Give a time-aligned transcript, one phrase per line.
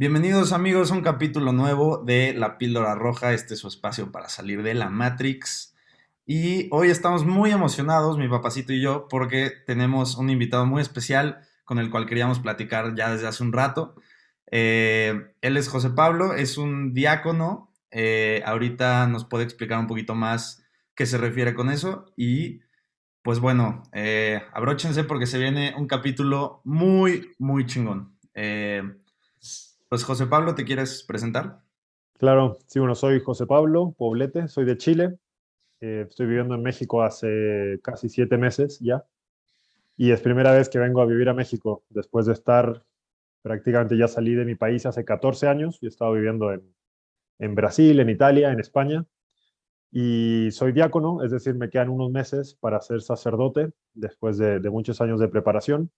[0.00, 3.34] Bienvenidos amigos a un capítulo nuevo de La Píldora Roja.
[3.34, 5.76] Este es su espacio para salir de la Matrix.
[6.24, 11.46] Y hoy estamos muy emocionados, mi papacito y yo, porque tenemos un invitado muy especial
[11.66, 13.94] con el cual queríamos platicar ya desde hace un rato.
[14.50, 17.70] Eh, él es José Pablo, es un diácono.
[17.90, 22.06] Eh, ahorita nos puede explicar un poquito más qué se refiere con eso.
[22.16, 22.62] Y
[23.20, 28.16] pues bueno, eh, abróchense porque se viene un capítulo muy, muy chingón.
[29.90, 31.62] Pues José Pablo, ¿te quieres presentar?
[32.16, 35.18] Claro, sí, bueno, soy José Pablo Poblete, soy de Chile,
[35.80, 39.04] eh, estoy viviendo en México hace casi siete meses ya,
[39.96, 42.84] y es primera vez que vengo a vivir a México después de estar,
[43.42, 47.98] prácticamente ya salí de mi país hace 14 años y he estado viviendo en, Brasil,
[47.98, 49.04] en Italia, en España,
[49.90, 54.70] y soy diácono, es decir, me quedan unos meses para ser sacerdote después de, de
[54.70, 55.90] muchos años de preparación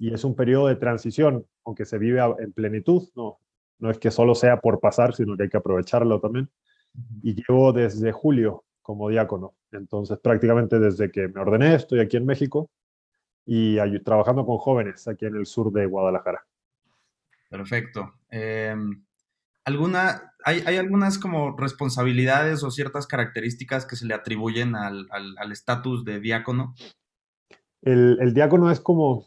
[0.00, 3.38] y es un periodo de transición, aunque se vive en plenitud, no,
[3.78, 6.50] no es que solo sea por pasar, sino que hay que aprovecharlo también.
[7.22, 12.24] Y llevo desde julio como diácono, entonces prácticamente desde que me ordené estoy aquí en
[12.24, 12.70] México
[13.44, 16.46] y trabajando con jóvenes aquí en el sur de Guadalajara.
[17.50, 18.14] Perfecto.
[18.30, 19.04] Em,
[19.66, 26.00] ¿alguna, hay, hay, algunas como responsabilidades o ciertas características que se le atribuyen al estatus
[26.00, 26.74] al, de diácono?
[27.82, 29.26] El, el, diácono es como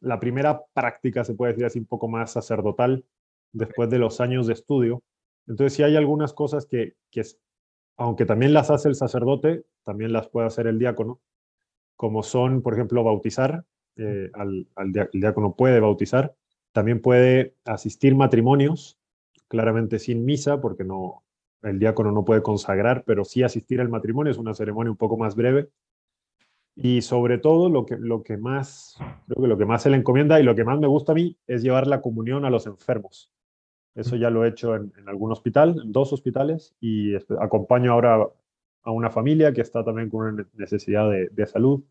[0.00, 3.04] la primera práctica, se puede decir así, un poco más sacerdotal,
[3.52, 5.02] después de los años de estudio.
[5.46, 7.22] Entonces, sí hay algunas cosas que, que
[7.96, 11.20] aunque también las hace el sacerdote, también las puede hacer el diácono,
[11.96, 13.64] como son, por ejemplo, bautizar,
[13.96, 16.34] eh, al, al, el diácono puede bautizar,
[16.72, 18.98] también puede asistir matrimonios,
[19.48, 21.24] claramente sin misa, porque no,
[21.62, 25.16] el diácono no puede consagrar, pero sí asistir al matrimonio, es una ceremonia un poco
[25.16, 25.70] más breve,
[26.80, 29.96] y sobre todo lo que, lo que más, creo que lo que más se le
[29.96, 32.66] encomienda y lo que más me gusta a mí es llevar la comunión a los
[32.66, 33.32] enfermos.
[33.96, 38.28] Eso ya lo he hecho en, algún hospital, en dos hospitales, y acompaño ahora
[38.84, 41.82] a una familia que está también con una necesidad de, de salud.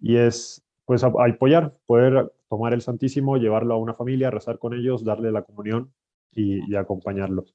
[0.00, 4.58] Y es, pues, a, a apoyar, poder tomar el Santísimo, llevarlo a una familia, rezar
[4.58, 5.92] con ellos, darle la comunión
[6.32, 7.54] y, y acompañarlos.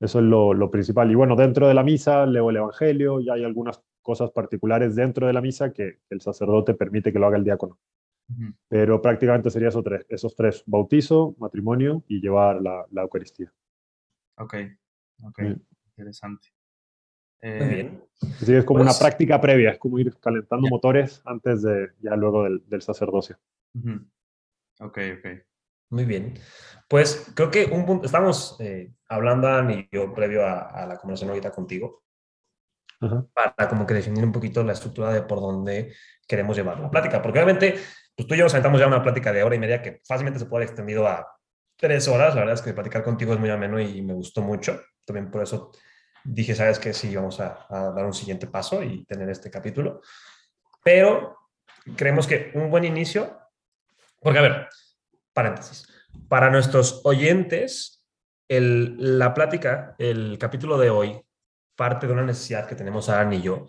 [0.00, 1.10] Eso es lo, lo, principal.
[1.10, 5.26] Y bueno, dentro de la misa leo el Evangelio, ya hay algunas cosas particulares dentro
[5.26, 7.78] de la misa que el sacerdote permite que lo haga el diácono.
[8.28, 8.54] Uh -huh.
[8.68, 13.52] Pero prácticamente sería esos tres, esos tres, bautizo, matrimonio y llevar la, la Eucaristía.
[14.38, 14.54] Ok,
[15.22, 15.66] ok, sí.
[15.96, 16.48] interesante.
[17.40, 18.04] Eh, bien.
[18.38, 20.70] Sí, es como pues, una práctica previa, es como ir calentando yeah.
[20.70, 23.36] motores antes de, ya luego del, del sacerdocio.
[23.74, 24.06] Uh -huh.
[24.80, 25.26] Ok, ok.
[25.90, 26.34] Muy bien.
[26.88, 30.96] Pues creo que un punto, estamos eh, hablando, Ani y yo, previo a, a la
[30.96, 32.03] conversación ahorita contigo,
[33.32, 35.94] para como que definir un poquito la estructura de por dónde
[36.26, 37.20] queremos llevar la plática.
[37.20, 37.74] Porque obviamente,
[38.14, 40.38] pues tú y yo nos sentamos ya una plática de hora y media que fácilmente
[40.38, 41.26] se puede haber extendido a
[41.76, 42.34] tres horas.
[42.34, 44.80] La verdad es que platicar contigo es muy ameno y me gustó mucho.
[45.04, 45.72] También por eso
[46.24, 50.00] dije, sabes que sí, vamos a, dar un siguiente paso y tener este capítulo.
[50.82, 51.36] Pero
[51.96, 53.38] creemos que un buen inicio,
[54.20, 54.68] porque a ver,
[55.32, 55.86] paréntesis,
[56.28, 58.04] para nuestros oyentes,
[58.48, 61.24] el, la plática, el capítulo de hoy
[61.76, 63.66] parte de una necesidad que tenemos Aran y yo,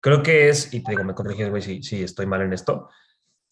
[0.00, 2.88] creo que es, y te digo, me corriges, güey, si, estoy mal en esto,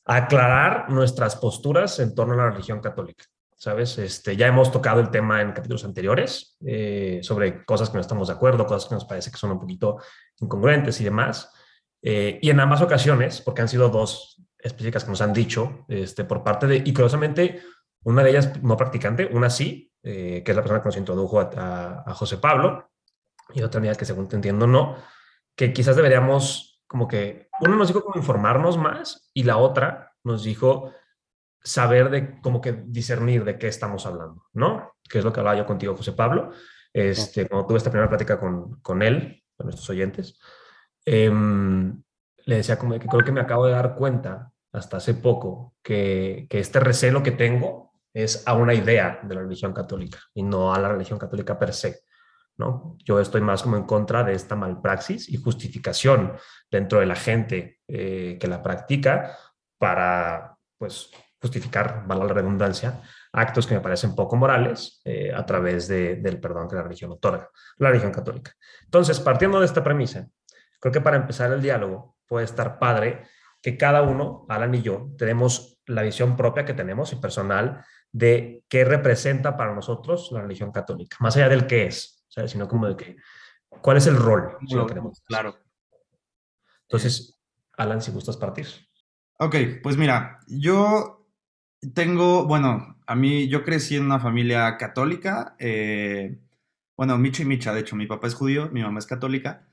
[0.04, 3.24] aclarar nuestras posturas en torno a la religión católica.
[3.60, 3.98] ¿Sabes?
[3.98, 8.28] Este, ya hemos tocado el tema en capítulos anteriores eh, sobre cosas que no estamos
[8.28, 9.98] de acuerdo, cosas que nos parece que son un poquito
[10.38, 11.52] incongruentes y demás.
[12.00, 16.22] Eh, y en ambas ocasiones, porque han sido dos específicas que nos han dicho este,
[16.22, 17.60] por parte de, y curiosamente,
[18.04, 21.40] una de ellas no practicante, una sí, eh, que es la persona que nos introdujo
[21.40, 22.88] a José Pablo,
[23.54, 24.96] y otra unidad que según te entiendo no,
[25.56, 30.42] que quizás deberíamos como que, uno nos dijo como informarnos más y la otra nos
[30.42, 30.92] dijo
[31.62, 34.92] saber de como que discernir de qué estamos hablando, ¿no?
[35.08, 36.52] Que es lo que hablaba yo contigo, José Pablo,
[36.92, 40.38] este, cuando tuve esta primera plática con, con él, con nuestros oyentes,
[41.04, 41.30] eh,
[42.48, 46.46] le decía como que creo que me acabo de dar cuenta hasta hace poco que,
[46.48, 50.72] que este recelo que tengo es a una idea de la religión católica y no
[50.72, 52.00] a la religión católica per se.
[53.04, 56.34] Yo estoy más como en contra de esta malpraxis y justificación
[56.70, 59.36] dentro de la gente eh, que la practica
[59.78, 61.10] para, pues,
[61.40, 63.00] justificar, valga la redundancia,
[63.32, 67.12] actos que me parecen poco morales eh, a través de, del perdón que la religión
[67.12, 68.52] otorga, la religión católica.
[68.82, 70.26] Entonces, partiendo de esta premisa,
[70.80, 73.22] creo que para empezar el diálogo puede estar padre
[73.62, 78.64] que cada uno, Alan y yo, tenemos la visión propia que tenemos y personal de
[78.68, 82.52] qué representa para nosotros la religión católica, más allá del qué es, ¿sabes?
[82.52, 83.16] Sino como de que,
[83.82, 84.56] ¿cuál es el rol?
[84.68, 85.56] Si lo queremos claro.
[86.82, 87.36] Entonces,
[87.76, 88.66] Alan, si gustas partir.
[89.40, 91.26] Ok, pues mira, yo
[91.94, 96.40] Tengo, bueno, a mí yo crecí en una familia católica, eh,
[96.96, 99.68] bueno, Micha y Micha, de hecho, mi papá es judío, mi mamá es católica,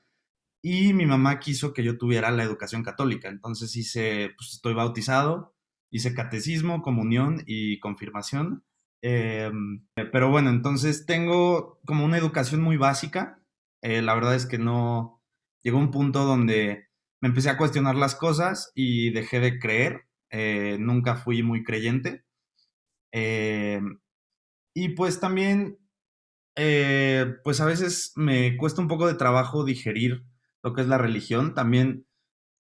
[0.61, 5.55] y mi mamá quiso que yo tuviera la educación católica, entonces hice, pues estoy bautizado,
[5.91, 8.63] hice catecismo, comunión y confirmación,
[9.07, 9.51] eh,
[10.11, 13.39] pero bueno, entonces tengo como una educación muy básica,
[13.83, 15.21] eh, la verdad es que no,
[15.61, 16.87] llegó un punto donde
[17.21, 22.25] me empecé a cuestionar las cosas y dejé de creer, eh, nunca fui muy creyente.
[24.73, 25.77] Y pues también,
[26.55, 30.25] pues a veces me cuesta un poco de trabajo digerir
[30.63, 32.07] lo que es la religión, también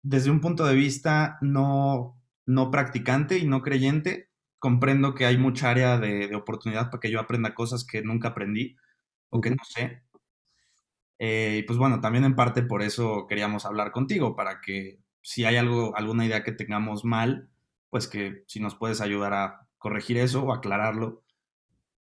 [0.03, 4.29] desde un punto de vista no, no practicante y no creyente,
[4.59, 8.29] comprendo que hay mucha área de, de oportunidad para que yo aprenda cosas que nunca
[8.29, 8.75] aprendí
[9.29, 10.03] o que no sé.
[11.19, 15.57] y pues bueno, también en parte por eso queríamos hablar contigo, para que si hay
[15.57, 17.49] algo, alguna idea que tengamos mal,
[17.89, 21.23] pues que si nos puedes ayudar a corregir eso o aclararlo.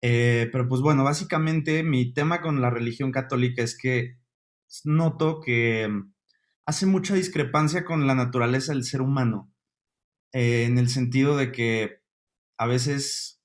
[0.01, 4.17] Eh, pero pues bueno, básicamente mi tema con la religión católica es que
[4.85, 5.89] noto que
[6.65, 9.51] hace mucha discrepancia con la naturaleza del ser humano,
[10.33, 12.00] eh, en el sentido de que
[12.61, 13.41] a veces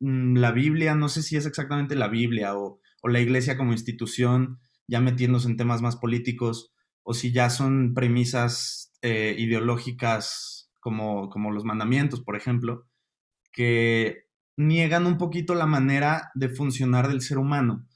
[0.00, 4.58] mm, la Biblia, no sé si es exactamente la Biblia o, la iglesia como institución,
[4.88, 6.72] ya metiéndose en temas más políticos,
[7.02, 12.86] o si ya son premisas eh, ideológicas como, los mandamientos, por ejemplo,
[13.52, 17.86] que niegan un poquito la manera de funcionar del ser humano.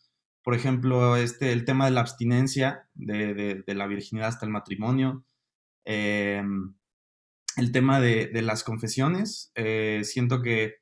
[0.42, 5.24] Por ejemplo, este, el tema de la abstinencia, de, la virginidad hasta el matrimonio,
[5.86, 6.42] eh,
[7.58, 10.76] el tema de, las confesiones, eh, siento que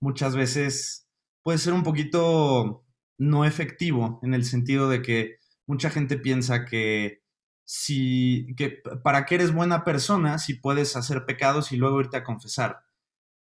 [0.00, 1.08] muchas veces
[1.42, 2.84] puede ser un poquito
[3.18, 5.36] no efectivo en el sentido de que
[5.66, 7.22] mucha gente piensa que
[7.64, 12.24] si, que, ¿para qué eres buena persona si puedes hacer pecados y luego irte a
[12.24, 12.82] confesar?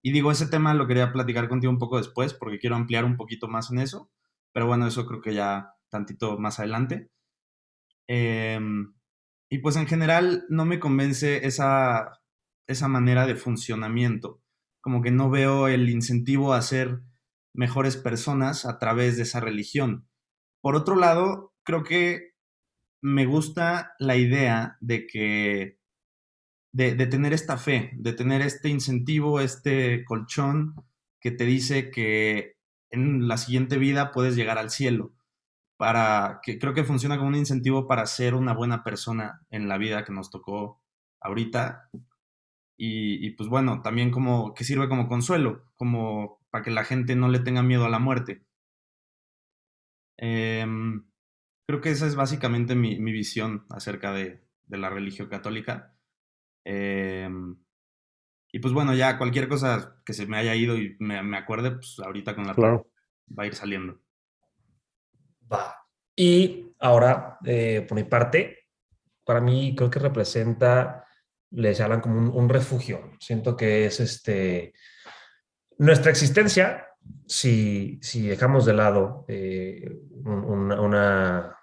[0.01, 3.17] Y digo, ese tema lo quería platicar contigo un poco después porque quiero ampliar un
[3.17, 4.09] poquito más en eso,
[4.53, 7.11] pero bueno, eso creo que ya tantito más adelante.
[8.07, 8.93] Em,
[9.49, 12.20] y pues en general no me convence esa,
[12.71, 14.41] esa manera de funcionamiento,
[14.81, 17.01] como que no veo el incentivo a ser
[17.53, 20.07] mejores personas a través de esa religión.
[20.61, 22.31] Por otro lado, creo que
[23.01, 25.77] me gusta la idea de que,
[26.71, 30.75] de, tener esta fe, de tener este incentivo, este colchón
[31.19, 32.55] que te dice que
[32.91, 35.13] en la siguiente vida puedes llegar al cielo.
[35.77, 39.79] Para que creo que funciona como un incentivo para ser una buena persona en la
[39.79, 40.79] vida que nos tocó
[41.19, 41.89] ahorita.
[42.83, 47.29] Y, pues bueno, también como que sirve como consuelo, como para que la gente no
[47.29, 48.43] le tenga miedo a la muerte.
[50.17, 51.03] Em,
[51.71, 55.95] Creo que esa es básicamente mi, visión acerca de, la religión católica.
[56.65, 57.55] Em,
[58.51, 61.97] y pues bueno, ya cualquier cosa que se me haya ido y me, acuerde, pues
[61.99, 62.91] ahorita con la claro.
[63.37, 64.01] va a ir saliendo.
[65.49, 65.77] Va.
[66.13, 68.67] Y ahora, eh, por mi parte,
[69.23, 71.05] para mí creo que representa,
[71.51, 73.11] les hablan como un, refugio.
[73.19, 74.73] Siento que es este
[75.77, 76.87] nuestra existencia,
[77.25, 81.57] si, si dejamos de lado eh, una,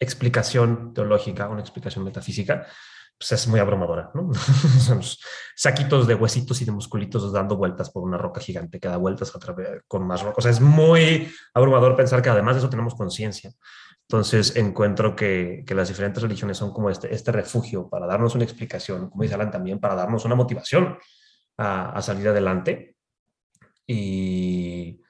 [0.00, 2.66] explicación teológica, una explicación metafísica,
[3.18, 4.32] pues es muy abrumadora, ¿no?
[4.80, 5.00] Son
[5.56, 9.34] saquitos de huesitos y de musculitos dando vueltas por una roca gigante que da vueltas
[9.34, 10.38] otra vez con más rocas.
[10.38, 13.50] O sea, es muy abrumador pensar que además de eso tenemos conciencia.
[14.10, 18.44] Entonces encuentro que, que, las diferentes religiones son como este, este refugio para darnos una
[18.44, 20.96] explicación, como dice Alan también, para darnos una motivación
[21.58, 22.96] a, a salir adelante.
[23.86, 25.02] Y,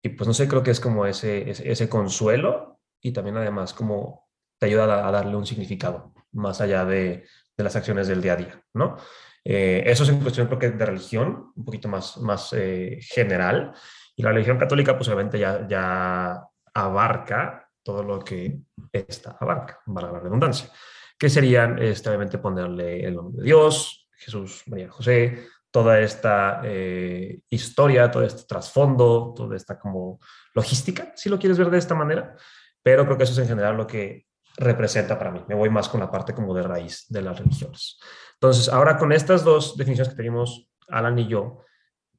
[0.00, 3.74] y, pues no sé, creo que es como ese, ese, ese consuelo y también además
[3.74, 7.24] como te ayuda a, darle un significado más allá de,
[7.56, 8.96] de, las acciones del día a día, ¿no?
[9.44, 13.72] Eh, eso es en cuestión creo que de religión, un poquito más, más eh, general.
[14.14, 16.44] Y la religión católica pues obviamente ya, ya
[16.74, 18.60] abarca todo lo que
[18.92, 20.70] esta abarca, para la redundancia,
[21.18, 27.40] que serían este, obviamente ponerle el nombre de Dios, Jesús, María José, toda esta eh,
[27.48, 30.18] historia, todo este trasfondo, toda esta como
[30.54, 32.36] logística, si lo quieres ver de esta manera,
[32.82, 35.44] pero creo que eso es en general lo que representa para mí.
[35.48, 37.98] Me voy más con la parte como de raíz de las religiones.
[38.34, 41.60] Entonces, ahora con estas dos definiciones que tenemos, Alan y yo,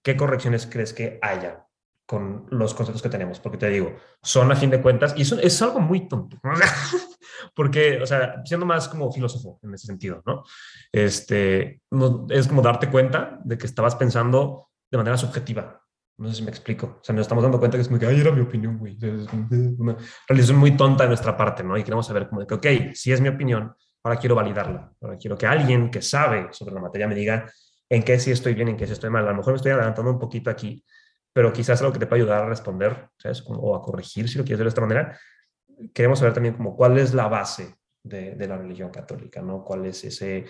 [0.02, 1.66] ¿qué correcciones crees que haya
[2.12, 3.40] con los conceptos que tenemos?
[3.40, 6.38] Porque te digo, son a fin de cuentas, y eso es algo muy tonto,
[7.56, 10.44] porque, o sea, siendo más como filósofo en ese sentido, ¿no?
[10.92, 11.82] Este,
[12.30, 15.82] es como darte cuenta de que estabas pensando de manera subjetiva,
[16.18, 16.98] no sé si me explico.
[17.00, 18.98] O sea, nos estamos dando cuenta que es como que, ay, era mi opinión, güey.
[19.80, 19.96] Una
[20.54, 21.78] muy tonta de nuestra parte, ¿no?
[21.78, 24.92] Y queremos saber como que, ok, si es mi opinión, ahora quiero validarla.
[25.02, 27.50] Ahora quiero que alguien que sabe sobre la materia me diga,
[27.90, 29.26] en qué sí estoy bien, en qué sí estoy mal.
[29.26, 30.84] A lo mejor me estoy adelantando un poquito aquí,
[31.34, 33.44] pero quizás algo que te pueda ayudar a responder, ¿sabes?
[33.48, 35.18] o a corregir, si lo quieres ver de esta manera.
[35.94, 39.64] Queremos saber también como cuál es la base de, de la religión católica, ¿no?
[39.64, 40.46] ¿Cuál es ese...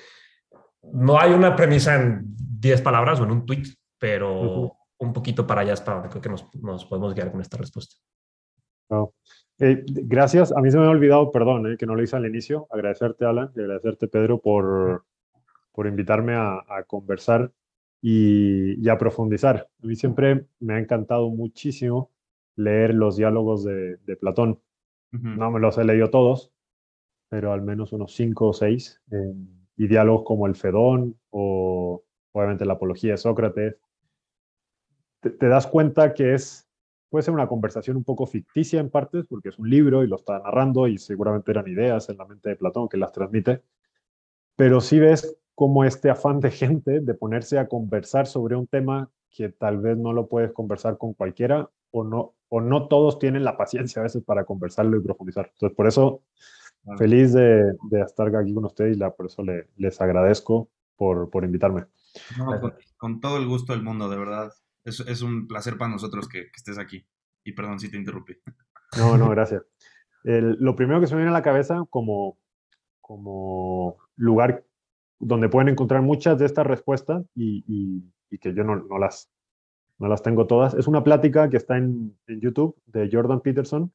[0.84, 3.64] No hay una premisa en 10 palabras o en un tweet,
[4.00, 7.42] pero un poquito para allá es para donde creo que nos, nos podemos guiar con
[7.42, 7.96] esta respuesta.
[9.60, 10.52] Eh, gracias.
[10.52, 12.68] A mí se me ha olvidado, perdón, eh, que no lo hice al inicio.
[12.72, 15.06] Agradecerte, Alan, y agradecerte, Pedro, por,
[15.72, 17.52] por invitarme a, a conversar
[18.02, 19.70] y, y, a profundizar.
[19.84, 22.12] A mí siempre me ha encantado muchísimo
[22.56, 24.60] leer los diálogos de, de Platón.
[25.14, 25.38] Uh -huh.
[25.38, 26.52] No me los he leído todos,
[27.30, 29.02] pero al menos unos cinco o seis.
[29.12, 29.34] Eh,
[29.78, 32.04] y diálogos como el Fedón o
[32.34, 33.78] obviamente la apología de Sócrates.
[35.22, 36.68] Te, te das cuenta que es
[37.12, 40.16] puede ser una conversación un poco ficticia en partes, porque es un libro y lo
[40.16, 43.62] está narrando y seguramente eran ideas en la mente de Platón que las transmite,
[44.56, 49.12] pero sí ves como este afán de gente de ponerse a conversar sobre un tema
[49.30, 53.44] que tal vez no lo puedes conversar con cualquiera o no, o no todos tienen
[53.44, 55.52] la paciencia a veces para conversarlo y profundizar.
[55.54, 56.24] Entonces, por eso,
[56.82, 56.98] bueno.
[56.98, 61.30] feliz de, de, estar aquí con ustedes y la, por eso le, les agradezco por,
[61.30, 61.86] por invitarme.
[62.40, 64.52] No, con, con todo el gusto del mundo, de verdad
[64.84, 67.06] es, es un placer para nosotros que, que, estés aquí.
[67.44, 68.34] Y perdón si te interrumpí.
[68.98, 69.62] No, no, gracias.
[70.24, 72.40] El, lo primero que se me viene a la cabeza como,
[73.00, 74.66] como lugar
[75.22, 79.30] donde pueden encontrar muchas de estas respuestas y, y, y que yo no, no, las,
[80.00, 83.92] no las tengo todas, es una plática que está en, en YouTube de Jordan Peterson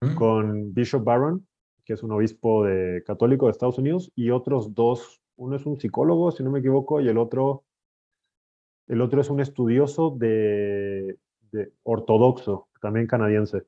[0.00, 0.14] ¿Mm?
[0.14, 1.46] con Bishop Barron,
[1.84, 5.78] que es un obispo de, católico de Estados Unidos, y otros dos, uno es un
[5.78, 7.64] psicólogo, si no me equivoco, y el otro
[8.88, 11.16] el otro es un estudioso de,
[11.52, 13.62] de ortodoxo, también canadiense,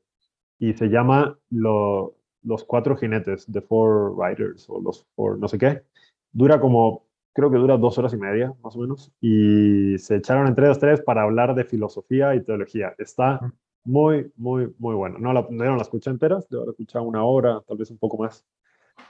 [0.59, 5.59] y se llama lo, Los Cuatro Jinetes, The Four Riders, o los Four, no sé
[5.59, 5.83] qué.
[6.33, 10.47] Dura como, creo que dura dos horas y media, más o menos, y se echaron
[10.47, 12.95] entre los tres para hablar de filosofía y teología.
[12.99, 13.41] Está
[13.85, 15.19] muy, muy, muy bueno.
[15.19, 18.45] No la, no la escuché entera, debo escuchar una hora, tal vez un poco más,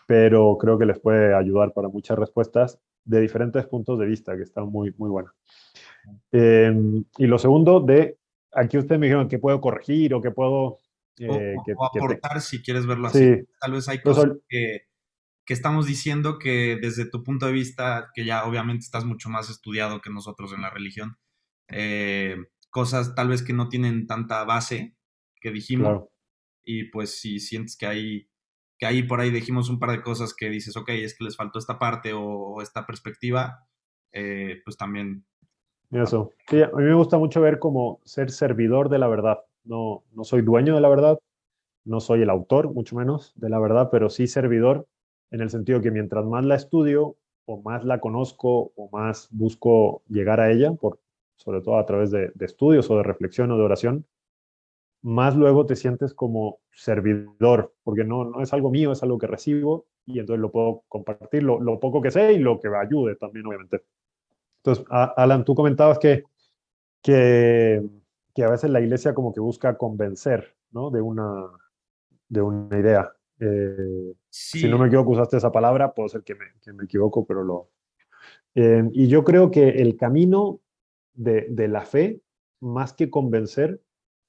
[0.06, 4.42] pero creo que les puede ayudar para muchas respuestas de diferentes puntos de vista, que
[4.42, 5.32] está muy, muy buena.
[6.30, 8.18] Eh, y lo segundo, de
[8.52, 10.78] aquí ustedes me dijeron que puedo corregir o que puedo...
[11.18, 12.40] Eh, o, que, o, aportar, que te...
[12.40, 13.18] si quieres verlo así.
[13.18, 13.44] Sí.
[13.60, 14.80] Tal vez hay cosas Entonces, que,
[15.44, 19.50] que, estamos diciendo que desde tu punto de vista, que ya obviamente estás mucho más
[19.50, 21.18] estudiado que nosotros en la religión,
[21.68, 22.37] eh,
[22.70, 24.96] cosas tal vez que no tienen tanta base
[25.40, 25.88] que dijimos.
[25.88, 26.11] Claro.
[26.64, 28.28] Y pues si sientes que hay,
[28.78, 31.37] que ahí por ahí dijimos un par de cosas que dices, ok, es que les
[31.37, 33.66] faltó esta parte o, esta perspectiva,
[34.12, 35.25] eh, pues también
[35.90, 36.32] eso.
[36.49, 39.40] Sí, a mí me gusta mucho ver como ser servidor de la verdad.
[39.64, 41.18] No, no soy dueño de la verdad,
[41.84, 44.88] no soy el autor, mucho menos, de la verdad, pero sí servidor
[45.32, 50.02] en el sentido que mientras más la estudio o más la conozco o más busco
[50.08, 51.00] llegar a ella, por,
[51.36, 54.06] sobre todo a través de, estudios o de reflexión o de oración,
[55.00, 59.26] más luego te sientes como servidor, porque no, no es algo mío, es algo que
[59.26, 62.76] recibo y entonces lo puedo compartir, lo, lo poco que sé y lo que me
[62.76, 63.82] ayude también, obviamente.
[64.58, 66.24] Entonces, Alan, tú comentabas que,
[67.02, 67.82] que,
[68.34, 70.90] que, a veces la iglesia como que busca convencer, ¿no?
[70.90, 71.48] De una,
[72.28, 73.12] de una idea.
[73.44, 74.61] Eh, sí.
[74.61, 77.42] Si no me equivoco, usaste esa palabra, puedo ser que me, que me equivoco, pero
[77.42, 77.70] lo...
[78.54, 80.61] Eh, y yo creo que el camino
[81.14, 82.20] de, de, la fe,
[82.61, 83.80] más que convencer,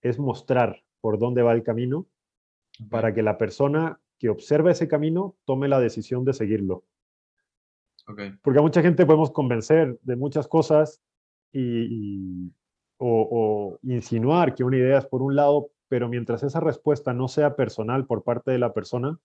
[0.02, 2.08] es mostrar por dónde va el camino
[2.90, 6.84] para que la persona que observa ese camino tome la decisión de seguirlo.
[8.08, 8.34] Okay.
[8.42, 11.02] Porque a mucha gente podemos convencer de muchas cosas
[11.52, 12.52] y, y
[12.98, 17.28] o, o, insinuar que una idea es por un lado, pero mientras esa respuesta no
[17.28, 19.20] sea personal por parte de la persona,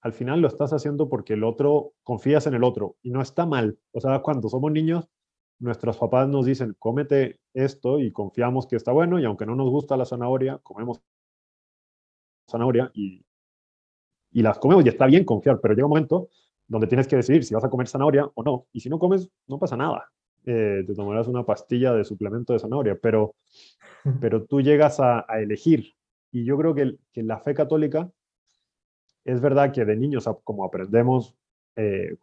[0.00, 3.46] al final lo estás haciendo porque el otro, confías en el otro y no está
[3.46, 3.78] mal.
[3.92, 5.08] O sea, cuando somos niños,
[5.60, 9.70] nuestros papás nos dicen, cómete esto y confiamos que está bueno y aunque no nos
[9.70, 11.00] gusta la zanahoria, comemos
[12.50, 13.24] zanahoria y,
[14.32, 16.28] y las comemos y está bien confiar, pero llega un momento
[16.66, 18.66] donde tienes que decidir si vas a comer zanahoria o no.
[18.72, 20.10] Y si no comes, no pasa nada.
[20.46, 23.34] Eh, te tomarás una pastilla de suplemento de zanahoria, pero,
[24.20, 25.94] pero tú llegas a, a elegir.
[26.32, 28.10] Y yo creo que, que, la fe católica
[29.24, 31.34] es verdad que de niños, como aprendemos
[31.76, 32.16] eh,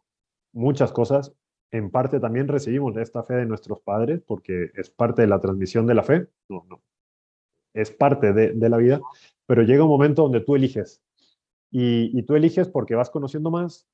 [0.54, 1.34] muchas cosas,
[1.72, 5.86] en parte también recibimos esta fe de nuestros padres, porque es parte de la transmisión
[5.86, 6.28] de la fe.
[6.50, 6.82] No, no.
[7.74, 9.02] Es parte de, de la vida,
[9.46, 11.02] pero llega un momento donde tú eliges.
[11.70, 13.88] Y, y tú eliges porque vas conociendo más,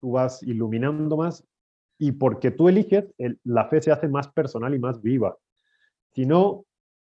[0.00, 1.44] tú vas iluminando más
[1.98, 5.36] y porque tú eliges, el, la fe se hace más personal y más viva.
[6.14, 6.64] Si no,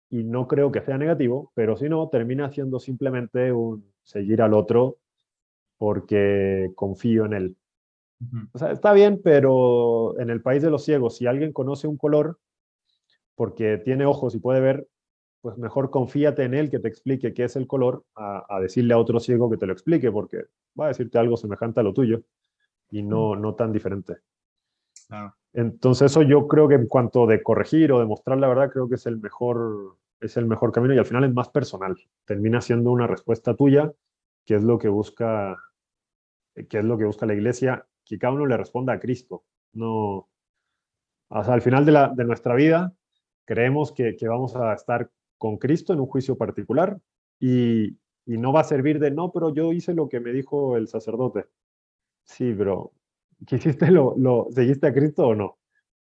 [0.08, 4.54] y no creo que sea negativo, pero si no, termina siendo simplemente un seguir al
[4.54, 4.98] otro
[5.78, 7.56] porque confío en él.
[8.52, 11.98] O sea, está bien, pero en el país de los ciegos, si alguien conoce un
[11.98, 12.38] color
[13.34, 14.88] porque tiene ojos y puede ver,
[15.42, 18.98] pues mejor confíate en él que te explique qué es el color a, decirle a
[18.98, 20.44] otro ciego que te lo explique, porque
[20.78, 22.22] va a decirte algo semejante a lo tuyo
[22.90, 24.14] y no, no tan diferente.
[25.52, 28.96] Entonces eso yo creo que en cuanto de corregir o demostrar la verdad, creo que
[28.96, 31.96] es el mejor, es el mejor camino y al final es más personal.
[32.24, 33.92] Termina siendo una respuesta tuya,
[34.44, 35.56] que es lo que busca,
[36.68, 39.44] que es lo que busca la iglesia, que cada uno le responda a Cristo.
[39.72, 40.28] No,
[41.28, 42.92] o sea, al final de, nuestra vida
[43.44, 46.98] creemos que, que, vamos a estar con Cristo en un juicio particular
[47.38, 50.76] y, y no va a servir de, no, pero yo hice lo que me dijo
[50.76, 51.46] el sacerdote.
[52.24, 52.92] Sí, pero
[53.44, 55.58] ¿quisiste lo, lo, seguiste a Cristo o no?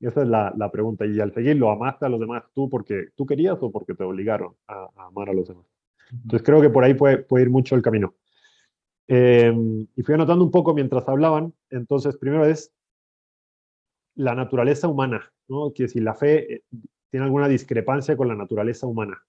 [0.01, 1.07] esa es la, la, pregunta.
[1.07, 4.55] Y al seguirlo, ¿amaste a los demás tú porque tú querías o porque te obligaron
[4.67, 5.65] a, amar a los demás?
[6.11, 8.15] Entonces creo que por ahí puede, puede ir mucho el camino.
[9.07, 11.55] Em, y fui anotando un poco mientras hablaban.
[11.71, 12.73] Entonces, primero es
[14.15, 15.73] la naturaleza humana, ¿no?
[15.73, 16.63] Que si la fe eh,
[17.11, 19.23] tiene alguna discrepancia con la naturaleza humana.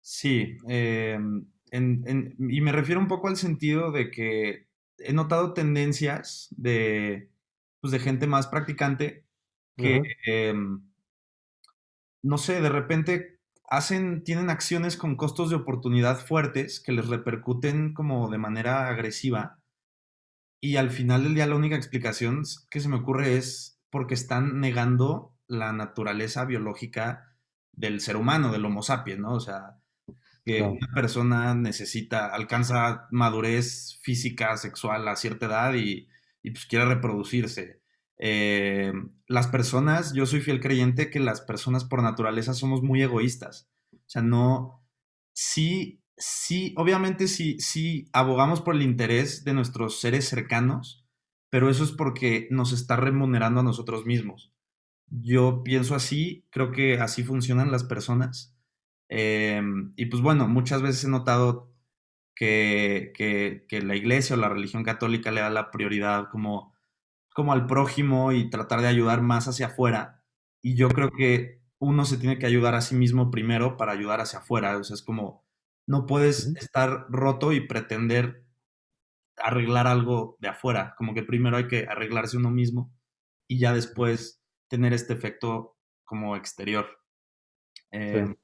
[0.00, 4.66] Sí, em, y me refiero un poco al sentido de que
[4.98, 7.30] he notado tendencias de,
[7.80, 9.26] pues, de gente más practicante
[9.76, 10.82] que, em,
[12.22, 17.92] no sé, de repente hacen, tienen acciones con costos de oportunidad fuertes que les repercuten
[17.94, 19.60] como de manera agresiva.
[20.60, 24.60] Y al final del día la única explicación que se me ocurre es porque están
[24.60, 27.36] negando la naturaleza biológica
[27.72, 29.34] del ser humano, del Homo sapiens, ¿no?
[29.34, 29.78] O sea,
[30.44, 36.08] que una persona necesita, alcanza madurez física, sexual a cierta edad y,
[36.42, 37.80] pues quiere reproducirse.
[38.18, 38.92] Eh,
[39.26, 43.70] las personas, yo soy fiel creyente que las personas por naturaleza somos muy egoístas.
[43.92, 44.84] O sea, no,
[45.32, 51.06] sí, sí, obviamente sí, sí abogamos por el interés de nuestros seres cercanos,
[51.48, 54.52] pero eso es porque nos está remunerando a nosotros mismos.
[55.08, 58.53] Yo pienso así, creo que así funcionan las personas
[59.08, 61.72] Em, y pues bueno, muchas veces he notado
[62.34, 66.74] que, que, la iglesia o la religión católica le da la prioridad como,
[67.34, 70.22] como al prójimo y tratar de ayudar más hacia afuera.
[70.62, 74.20] Y yo creo que uno se tiene que ayudar a sí mismo primero para ayudar
[74.20, 74.76] hacia afuera.
[74.78, 75.44] O sea, es como,
[75.86, 78.44] no puedes estar roto y pretender
[79.36, 80.94] arreglar algo de afuera.
[80.96, 82.92] Como que primero hay que arreglarse uno mismo
[83.48, 86.86] y ya después tener este efecto como exterior.
[87.90, 88.34] Em,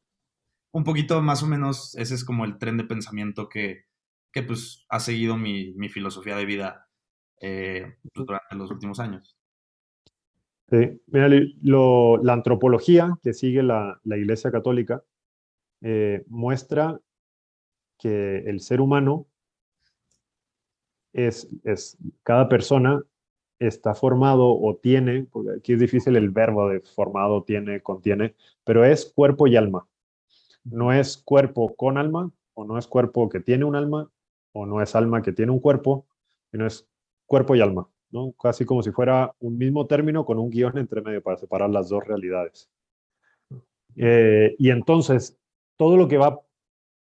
[0.73, 3.85] un poquito más o menos ese es como el tren de pensamiento que,
[4.33, 6.89] que pues ha seguido mi, mi filosofía de vida
[7.41, 9.37] eh, pues, durante los últimos años.
[10.71, 15.03] Sí, mira, la antropología que sigue la, la Iglesia Católica
[15.81, 17.01] eh, muestra
[17.99, 19.27] que el ser humano
[21.13, 23.03] es, es, cada persona
[23.59, 28.85] está formado o tiene, porque aquí es difícil el verbo de formado, tiene, contiene, pero
[28.85, 29.90] es cuerpo y alma
[30.65, 34.11] no es cuerpo con alma, o no es cuerpo que tiene un alma,
[34.53, 36.07] o no es alma que tiene un cuerpo,
[36.51, 36.89] sino es
[37.27, 38.33] cuerpo y alma, ¿no?
[38.33, 41.89] Casi como si fuera un mismo término con un guion entre medio para separar las
[41.89, 42.71] dos realidades.
[43.97, 45.39] Eh, y entonces,
[45.77, 46.41] todo lo que va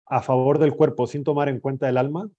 [0.06, 2.30] a favor del cuerpo sin tomar en cuenta el alma,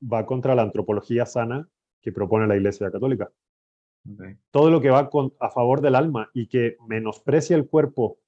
[0.00, 1.68] va contra la antropología sana
[2.00, 3.30] que propone la Iglesia Católica.
[4.50, 5.10] Todo lo que va
[5.40, 8.18] a favor del alma y que menosprecia el cuerpo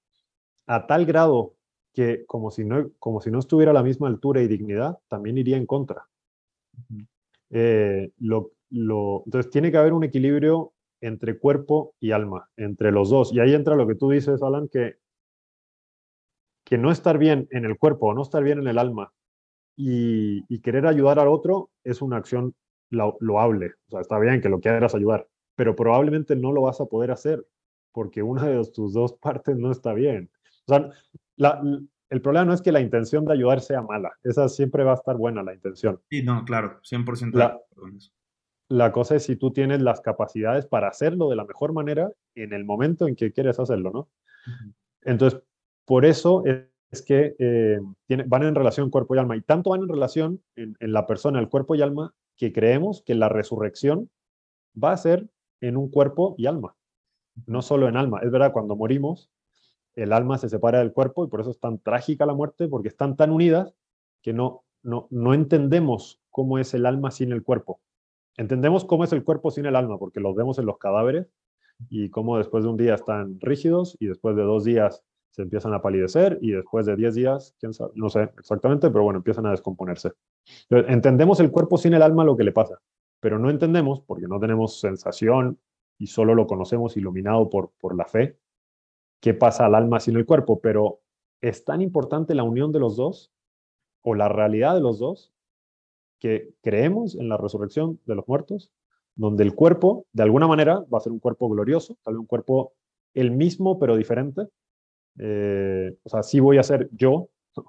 [0.67, 1.55] a tal grado
[1.93, 5.39] que como si no, como si no estuviera a la misma altura y dignidad, también
[5.39, 6.09] iría en contra.
[7.51, 13.11] Eh, lo, lo, entonces tiene que haber un equilibrio entre cuerpo y alma, entre los
[13.11, 13.33] dos.
[13.33, 14.97] Y ahí entra lo que tú dices, Alan, que,
[16.65, 19.13] que no estar bien en el cuerpo o no estar bien en el alma
[19.77, 22.55] y, y querer ayudar al otro es una acción
[22.91, 23.75] loable.
[23.89, 25.27] O sea, está bien que lo quieras ayudar,
[25.57, 27.45] pero probablemente no lo vas a poder hacer
[27.93, 30.31] porque una de tus dos partes no está bien.
[30.67, 30.91] O sea,
[31.39, 34.97] el problema no es que la intención de ayudar sea mala, esa siempre va a
[34.97, 36.01] estar buena la intención.
[36.11, 37.59] Sí, no, claro, 100% la,
[38.69, 42.53] la cosa es si tú tienes las capacidades para hacerlo de la mejor manera en
[42.53, 44.09] el momento en que quieres hacerlo, ¿no?
[45.03, 45.41] Entonces,
[45.85, 47.81] por eso es que eh,
[48.27, 51.41] van en relación cuerpo y alma, y tanto van en relación en, en la persona,
[51.41, 54.11] el cuerpo y alma, que creemos que la resurrección
[54.83, 55.29] va a ser
[55.61, 56.77] en un cuerpo y alma,
[57.47, 58.21] no solo en alma.
[58.23, 59.31] Es verdad, cuando morimos,
[59.95, 62.89] el alma se separa del cuerpo y por eso es tan trágica la muerte, porque
[62.89, 63.75] están tan unidas
[64.23, 67.81] que no, no, no entendemos cómo es el alma sin el cuerpo.
[68.37, 71.29] Entendemos cómo es el cuerpo sin el alma, porque los vemos en los cadáveres
[71.91, 75.73] y cómo después de un día están rígidos y después de dos días se empiezan
[75.73, 79.47] a palidecer y después de diez días, quién sabe, no sé exactamente, pero bueno, empiezan
[79.47, 80.13] a descomponerse.
[80.69, 82.79] entendemos el cuerpo sin el alma lo que le pasa,
[83.19, 85.59] pero no entendemos, porque no tenemos sensación
[85.99, 88.39] y solo lo conocemos iluminado por, por la fe,
[89.23, 90.99] qué pasa al alma sin el cuerpo, pero
[91.41, 93.33] es tan importante la unión de los dos
[94.03, 95.33] o la realidad de los dos
[96.19, 98.71] que creemos en la resurrección de los muertos,
[99.15, 102.27] donde el cuerpo, de alguna manera, va a ser un cuerpo glorioso, tal vez un
[102.27, 102.73] cuerpo
[103.15, 104.49] el mismo pero diferente.
[105.19, 107.29] Eh, o sea, sí voy a ser yo,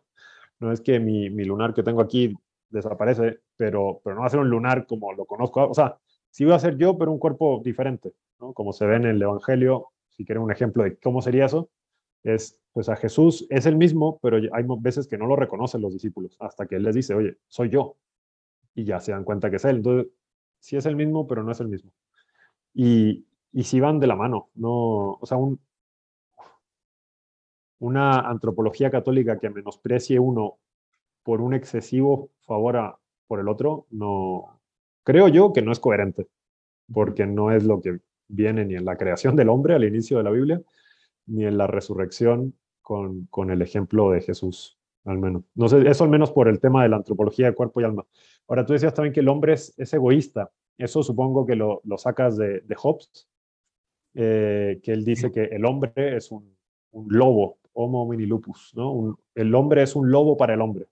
[0.60, 2.34] no es que mi, lunar que tengo aquí
[2.70, 6.00] desaparece, pero, pero no va a ser un lunar como lo conozco, o sea,
[6.32, 9.93] sí voy a ser yo, pero un cuerpo diferente, como se ve en el Evangelio,
[10.14, 11.70] si quieren un ejemplo de cómo sería eso,
[12.24, 15.94] es, pues a Jesús es el mismo, pero hay veces que no lo reconocen los
[15.94, 17.98] discípulos, hasta que Él les dice, oye, soy yo,
[18.76, 19.78] y ya se dan cuenta que es Él.
[19.78, 20.12] Entonces,
[20.60, 21.92] sí es el mismo, pero no es el mismo.
[22.74, 25.60] Y, y sí van de la mano, no, o sea, un,
[27.80, 30.58] una antropología católica que menosprecie uno
[31.22, 32.98] por un excesivo favor
[33.28, 34.62] por el otro, no,
[35.04, 36.28] creo yo que no es coherente,
[36.92, 40.24] porque no es lo que viene ni en la creación del hombre al inicio de
[40.24, 40.62] la Biblia,
[41.28, 45.44] ni en la resurrección con, con el ejemplo de Jesús, al menos.
[45.56, 48.06] No sé, eso al menos por el tema de la antropología de cuerpo y alma.
[48.48, 50.52] Ahora, tú decías también que el hombre es, egoísta.
[50.78, 53.30] Eso supongo que lo, lo sacas de, de Hobbes,
[54.16, 56.56] eh, que él dice que el hombre es un,
[56.92, 59.20] un lobo, homo homini lupus, ¿no?
[59.36, 60.88] el hombre es un lobo para el hombre.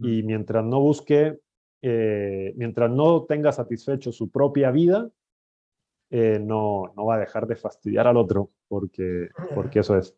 [0.00, 1.38] Y mientras no busque,
[1.82, 5.10] eh, mientras no tenga satisfecho su propia vida,
[6.10, 10.16] eh, no, no va a dejar de fastidiar al otro, porque, porque eso es.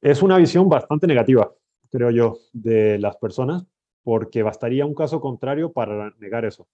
[0.00, 1.54] Es una visión bastante negativa,
[1.90, 3.64] creo yo, de las personas,
[4.02, 6.66] porque bastaría un caso contrario para negar eso,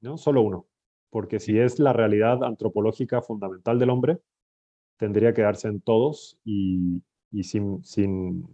[0.00, 0.16] ¿no?
[0.16, 0.66] Solo uno,
[1.10, 4.18] porque si es la realidad antropológica fundamental del hombre,
[4.96, 8.48] tendría que darse en todos y, y sin, sin,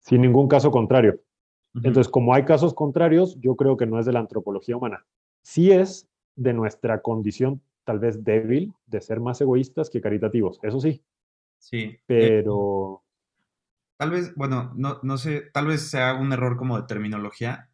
[0.00, 1.20] sin ningún caso contrario.
[1.74, 5.06] Entonces, como hay casos contrarios, yo creo que no es de la antropología humana.
[5.42, 10.80] Sí es de nuestra condición tal vez débil de ser más egoístas que caritativos, eso
[10.80, 11.04] sí.
[11.58, 11.82] Sí.
[11.82, 13.04] Eh, Pero...
[13.98, 17.70] tal vez, bueno, no, no sé, tal vez sea un error como de terminología.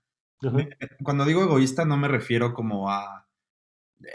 [1.03, 3.29] Cuando digo egoísta no me refiero como a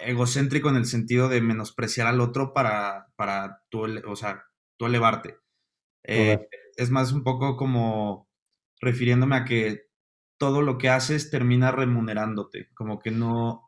[0.01, 4.43] egocéntrico en el sentido de menospreciar al otro para, para tú, o sea,
[4.77, 5.37] tú elevarte.
[6.03, 8.27] Eh, es más un poco como
[8.81, 9.87] refiriéndome a que
[10.37, 13.64] todo lo que haces termina remunerándote, como que no...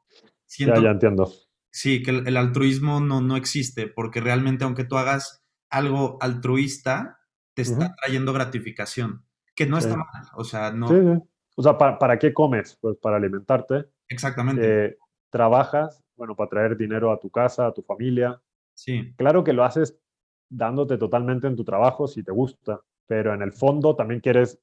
[0.48, 1.32] Siento, ya, entiendo.
[1.70, 7.20] Sí, que el, altruismo no, no existe, porque realmente aunque tú hagas algo altruista,
[7.54, 10.90] te está trayendo gratificación, que no está mal, o sea, no...
[11.60, 12.78] O sea, ¿para, qué comes?
[12.80, 13.86] Pues para alimentarte.
[14.08, 14.86] Exactamente.
[14.86, 14.98] Eh,
[15.32, 18.40] trabajas, bueno, para traer dinero a tu casa, a tu familia.
[18.76, 19.12] Sí.
[19.18, 19.98] Claro que lo haces
[20.50, 24.60] dándote totalmente en tu trabajo si te gusta, pero en el fondo también quieres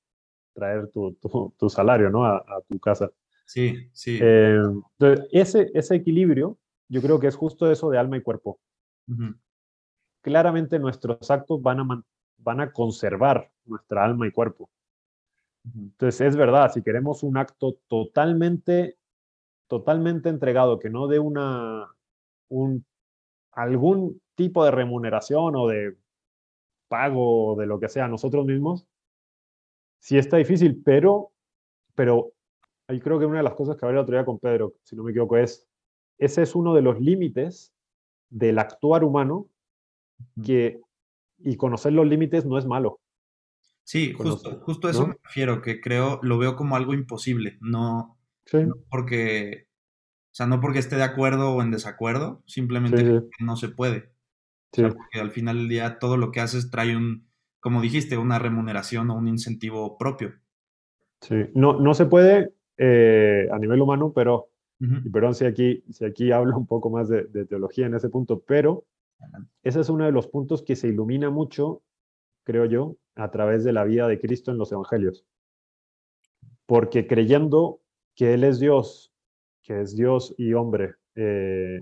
[0.55, 1.19] traer tu,
[1.59, 2.25] tu, salario, ¿no?
[2.25, 3.11] A, tu casa.
[3.45, 4.19] Sí, sí.
[4.21, 8.59] Eh, entonces, ese, ese equilibrio, yo creo que es justo eso de alma y cuerpo.
[10.23, 12.05] Claramente nuestros actos van a,
[12.39, 14.71] van a conservar nuestra alma y cuerpo.
[15.65, 18.99] Entonces, es verdad, si queremos un acto totalmente,
[19.67, 21.89] totalmente entregado, que no dé una,
[22.49, 22.85] un,
[23.53, 25.97] algún tipo de remuneración o de
[26.89, 28.87] pago o de lo que sea a nosotros mismos,
[30.01, 31.33] sí está difícil, pero,
[31.95, 32.34] pero
[32.89, 34.97] ahí creo que una de las cosas que hablé el otro día con Pedro, si
[34.97, 35.69] no me equivoco, es,
[36.19, 37.75] ese es uno de los límites
[38.31, 39.49] del actuar humano
[40.45, 40.81] que,
[41.39, 43.01] y conocer los límites no es malo.
[43.85, 48.19] Sí, justo, justo eso me refiero, que creo, lo veo como algo imposible, no,
[48.53, 49.69] no porque,
[50.33, 54.15] o sea, no porque esté de acuerdo o en desacuerdo, simplemente no se puede.
[54.71, 57.29] Porque al final del día todo lo que haces trae un,
[57.61, 60.35] como dijiste, una remuneración o un incentivo propio.
[61.21, 64.49] Sí, no, no se puede eh, a nivel humano, pero,
[64.81, 68.41] y perdón si aquí, si aquí hablo un poco más de, teología en ese punto,
[68.41, 68.85] pero
[69.63, 71.83] ese es uno de los puntos que se ilumina mucho,
[72.45, 75.25] creo yo, a través de la vida de Cristo en los evangelios.
[76.67, 77.81] Porque creyendo
[78.15, 79.13] que Él es Dios,
[79.63, 81.81] que es Dios y hombre, eh,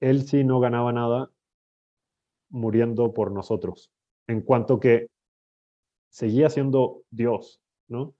[0.00, 1.30] Él sí no ganaba nada
[2.48, 3.90] muriendo por nosotros,
[4.26, 5.08] en cuanto que
[6.10, 8.14] seguía siendo Dios, ¿no?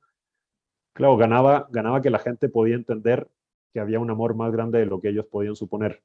[0.96, 3.28] Claro, ganaba, ganaba que la gente podía entender
[3.74, 6.02] que había un amor más grande de lo que ellos podían suponer.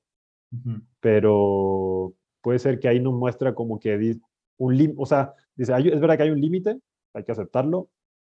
[1.00, 4.20] Pero puede ser que ahí nos muestra como que
[4.58, 6.78] un o sea, dice, es verdad que hay un límite,
[7.14, 7.90] hay que aceptarlo,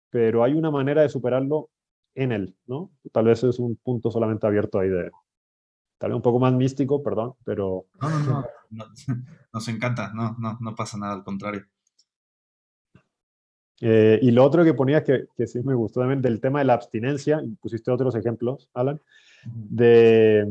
[0.08, 1.68] pero hay una manera de superarlo
[2.14, 2.90] en él, ¿no?
[3.12, 5.10] Tal vez es un punto solamente abierto ahí de,
[5.98, 7.84] tal vez un poco más místico, perdón, pero...
[8.00, 8.84] No, no, no,
[9.52, 11.66] nos encanta, no, no, no pasa nada, al contrario.
[13.80, 16.64] Eh, y lo otro que ponías que, que, sí me gustó también del tema de
[16.64, 19.00] la abstinencia, y pusiste otros ejemplos, Alan,
[19.44, 20.42] de,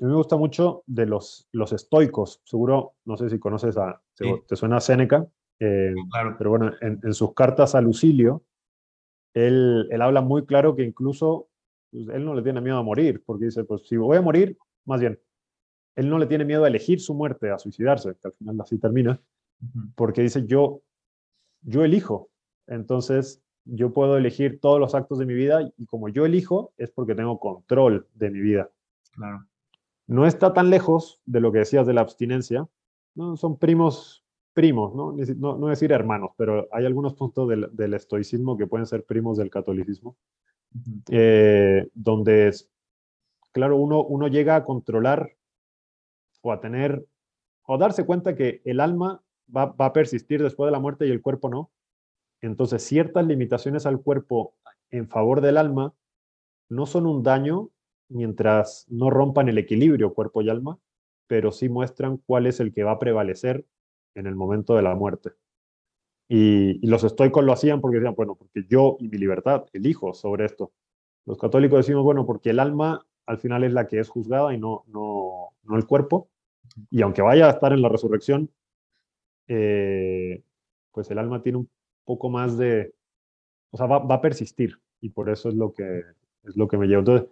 [0.00, 2.40] a mí me gusta mucho de los, los estoicos.
[2.44, 5.26] Seguro, no sé si conoces a, te, suena a Séneca,
[5.58, 6.36] eh, claro.
[6.38, 8.42] pero bueno, en, en, sus cartas a Lucilio,
[9.34, 11.48] él, él habla muy claro que incluso
[11.90, 14.56] pues, él no le tiene miedo a morir, porque dice, pues si voy a morir,
[14.86, 15.20] más bien,
[15.96, 18.78] él no le tiene miedo a elegir su muerte, a suicidarse, que al final así
[18.78, 19.20] termina,
[19.94, 20.80] porque dice, yo,
[21.60, 22.29] yo elijo,
[22.70, 26.90] entonces yo puedo elegir todos los actos de mi vida y como yo elijo es
[26.90, 28.70] porque tengo control de mi vida.
[29.12, 29.44] Claro.
[30.06, 32.66] No está tan lejos de lo que decías de la abstinencia,
[33.14, 33.36] ¿no?
[33.36, 35.14] son primos, primos, ¿no?
[35.36, 39.36] No, no decir hermanos, pero hay algunos puntos del, del, estoicismo que pueden ser primos
[39.36, 40.16] del catolicismo,
[41.10, 42.68] eh, donde, es,
[43.52, 45.36] claro, uno, uno llega a controlar
[46.40, 47.04] o a tener,
[47.66, 49.22] o darse cuenta que el alma
[49.54, 51.70] va, va a persistir después de la muerte y el cuerpo no.
[52.42, 54.54] Entonces, ciertas limitaciones al cuerpo
[54.90, 55.94] en favor del alma
[56.68, 57.70] no son un daño
[58.08, 60.78] mientras no rompan el equilibrio cuerpo y alma,
[61.26, 63.64] pero sí muestran cuál es el que va a prevalecer
[64.14, 65.30] en el momento de la muerte.
[66.28, 70.46] Y, los estoicos lo hacían porque decían, bueno, porque yo y mi libertad elijo sobre
[70.46, 70.72] esto.
[71.26, 74.58] Los católicos decimos, bueno, porque el alma al final es la que es juzgada y
[74.58, 76.28] no, no, no el cuerpo.
[76.90, 78.50] Y aunque vaya a estar en la resurrección,
[79.48, 80.42] eh,
[80.92, 81.70] pues el alma tiene un
[82.10, 82.92] poco más de,
[83.70, 86.02] o sea, va, va, a persistir y por eso es lo que,
[86.42, 86.98] es lo que me lleva.
[86.98, 87.28] Entonces,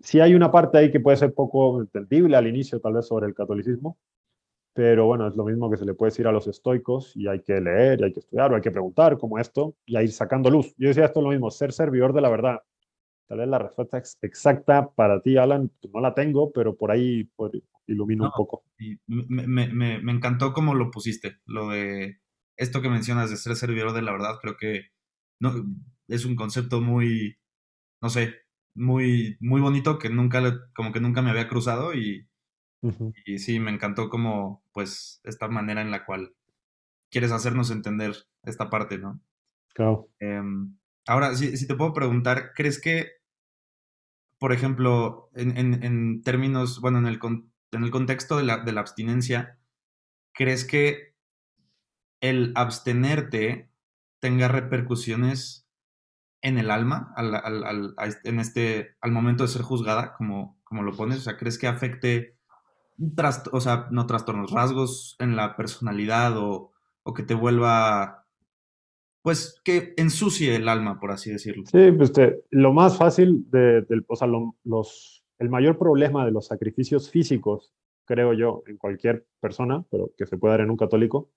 [0.00, 3.28] sí hay una parte ahí que puede ser poco entendible al inicio, tal vez sobre
[3.28, 3.96] el catolicismo,
[4.74, 7.42] pero bueno, es lo mismo que se le puede decir a los estoicos y hay
[7.42, 10.10] que leer, y hay que estudiar, o hay que preguntar como esto y a ir
[10.10, 10.74] sacando luz.
[10.78, 12.58] Yo decía esto lo mismo, ser servidor de la verdad.
[13.28, 17.24] Tal vez la respuesta exacta para ti, Alan, pues no la tengo, pero por ahí
[17.36, 17.52] pues,
[17.86, 18.64] ilumino un poco.
[19.06, 22.18] Me, me, me, me, encantó cómo lo pusiste, lo de
[22.58, 24.90] esto que mencionas de ser servidor de la verdad, creo que
[25.40, 25.54] no,
[26.08, 27.38] es un concepto muy,
[28.02, 28.34] no sé,
[28.74, 30.42] muy, muy bonito que nunca,
[30.74, 32.28] como que nunca me había cruzado y,
[33.24, 36.34] y sí, me encantó como, pues, esta manera en la cual
[37.10, 39.20] quieres hacernos entender esta parte, ¿no?
[39.74, 40.08] Claro.
[40.18, 43.12] Em, ahora, si, si, te puedo preguntar, ¿crees que,
[44.38, 47.20] por ejemplo, en, en, en términos, bueno, en el,
[47.72, 49.58] en el contexto de la, de la abstinencia,
[50.32, 51.16] ¿crees que
[52.20, 53.70] el abstenerte
[54.20, 55.68] tenga repercusiones
[56.40, 60.82] en el alma al, al, al, en este, al momento de ser juzgada, como, como
[60.82, 61.18] lo pones?
[61.18, 62.38] O sea, ¿crees que afecte
[63.52, 66.72] o sea, no trastornos, rasgos en la personalidad o,
[67.04, 68.26] o que te vuelva,
[69.22, 71.64] pues, que ensucie el alma, por así decirlo.
[71.66, 72.12] Sí, pues
[72.50, 77.72] lo más fácil, de, o sea, los, el mayor problema de los sacrificios físicos,
[78.04, 81.30] creo yo, en cualquier persona, pero que se puede dar en un católico,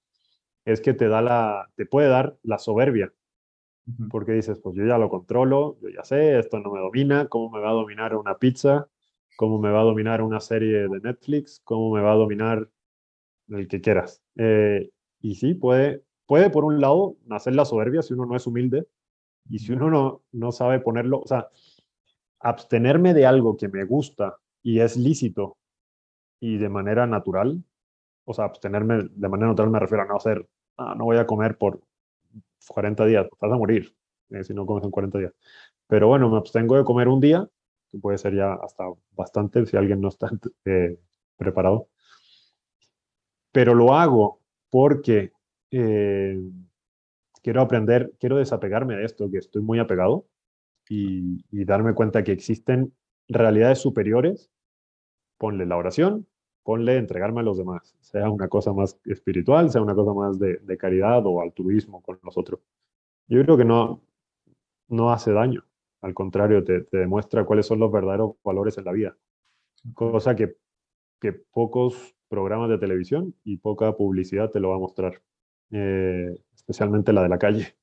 [0.65, 3.13] es que te da la, te puede dar la soberbia.
[4.09, 7.49] Porque dices, pues yo ya lo controlo, yo ya sé, esto no me domina, ¿cómo
[7.49, 8.87] me va a dominar una pizza?
[9.35, 12.69] cómo me va a dominar una serie de Netflix, cómo me va a dominar
[13.49, 14.21] el que quieras.
[14.35, 18.45] Eh, y sí, puede, puede por un lado nacer la soberbia si uno no es
[18.47, 18.87] humilde
[19.49, 21.49] y si uno no, no sabe ponerlo, o sea,
[22.39, 25.57] abstenerme de algo que me gusta y es lícito
[26.39, 27.63] y de manera natural,
[28.31, 31.27] o sea, abstenerme de manera natural me refiero a no hacer, ah, no voy a
[31.27, 31.81] comer por
[32.67, 33.95] 40 días, vas a morir
[34.29, 35.33] eh, si no comes en 40 días.
[35.87, 37.47] Pero bueno, me abstengo de comer un día
[37.91, 40.31] que puede ser ya hasta bastante si alguien no está
[40.65, 40.97] eh,
[41.37, 41.89] preparado.
[43.51, 44.39] Pero lo hago
[44.69, 45.33] porque
[45.71, 46.39] eh,
[47.43, 50.25] quiero aprender, quiero desapegarme de esto, que estoy muy apegado,
[50.87, 52.93] y, y, darme cuenta que existen
[53.27, 54.51] realidades superiores.
[55.37, 56.27] Ponle la oración,
[56.63, 60.57] ponle entregarme a los demás, sea una cosa más espiritual, sea una cosa más de,
[60.57, 62.59] de caridad o altruismo con nosotros.
[63.27, 64.01] Yo creo que no,
[64.89, 65.65] no hace daño.
[66.01, 69.17] Al contrario, te, demuestra cuáles son los verdaderos valores en la vida.
[69.93, 70.57] Cosa que,
[71.19, 75.21] que, pocos programas de televisión y poca publicidad te lo va a mostrar.
[75.71, 77.75] Eh, especialmente la de la calle.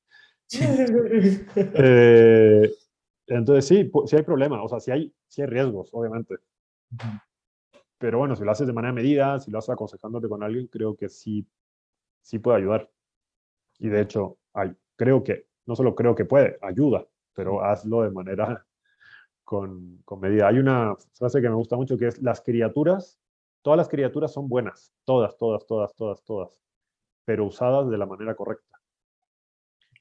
[1.56, 2.70] Eh,
[3.26, 6.36] entonces sí, sí hay problemas, o sea, sí hay, sí hay riesgos, obviamente.
[7.98, 10.96] Pero bueno, si lo haces de manera medida, si lo haces aconsejándote con alguien, creo
[10.96, 11.46] que sí,
[12.22, 12.90] sí puede ayudar.
[13.78, 17.06] Y de hecho, hay, creo que, no solo creo que puede, ayuda
[17.38, 18.66] pero hazlo de manera
[19.44, 20.48] con, con, medida.
[20.48, 23.20] Hay una frase que me gusta mucho que es, las criaturas,
[23.62, 26.50] todas las criaturas son buenas, todas, todas, todas, todas, todas,
[27.24, 28.80] pero usadas de la manera correcta.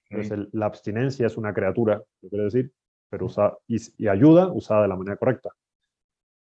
[0.10, 2.74] Entonces, la abstinencia es una criatura, lo quiero decir,
[3.08, 5.52] pero usa, y, ayuda usada de la manera correcta.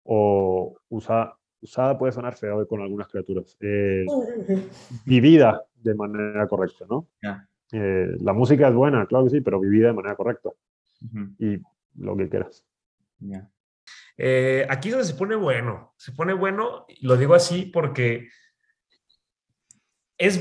[0.05, 3.57] O usa, usada puede sonar feo con algunas criaturas.
[3.61, 4.05] Eh,
[5.05, 7.09] vivida de manera correcta, ¿no?
[7.73, 10.51] Eh, la música es buena, claro que sí, pero vivida de manera correcta.
[11.39, 11.59] Y
[11.97, 12.65] lo que quieras.
[14.17, 15.95] Eh, aquí es donde se pone bueno.
[15.97, 18.29] Se pone bueno, lo digo así porque
[20.17, 20.41] es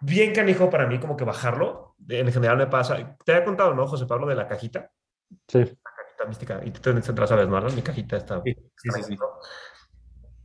[0.00, 1.96] bien canijo para mí como que bajarlo.
[2.08, 3.16] En general me pasa.
[3.24, 4.90] Te había contado, ¿no, José Pablo, de la cajita?
[5.48, 5.64] Sí.
[6.22, 6.60] Cajita mística.
[6.64, 7.70] Y tú te entras a ¿no?
[7.70, 8.40] Mi cajita está.
[8.42, 9.16] Sí, sí, sí,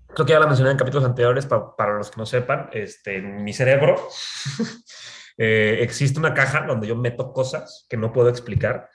[0.07, 3.43] Creo que ya la mencioné en capítulos anteriores, para, los que no sepan, este, en
[3.43, 3.95] mi cerebro
[5.37, 8.89] eh, existe una caja donde yo meto cosas que no puedo explicar.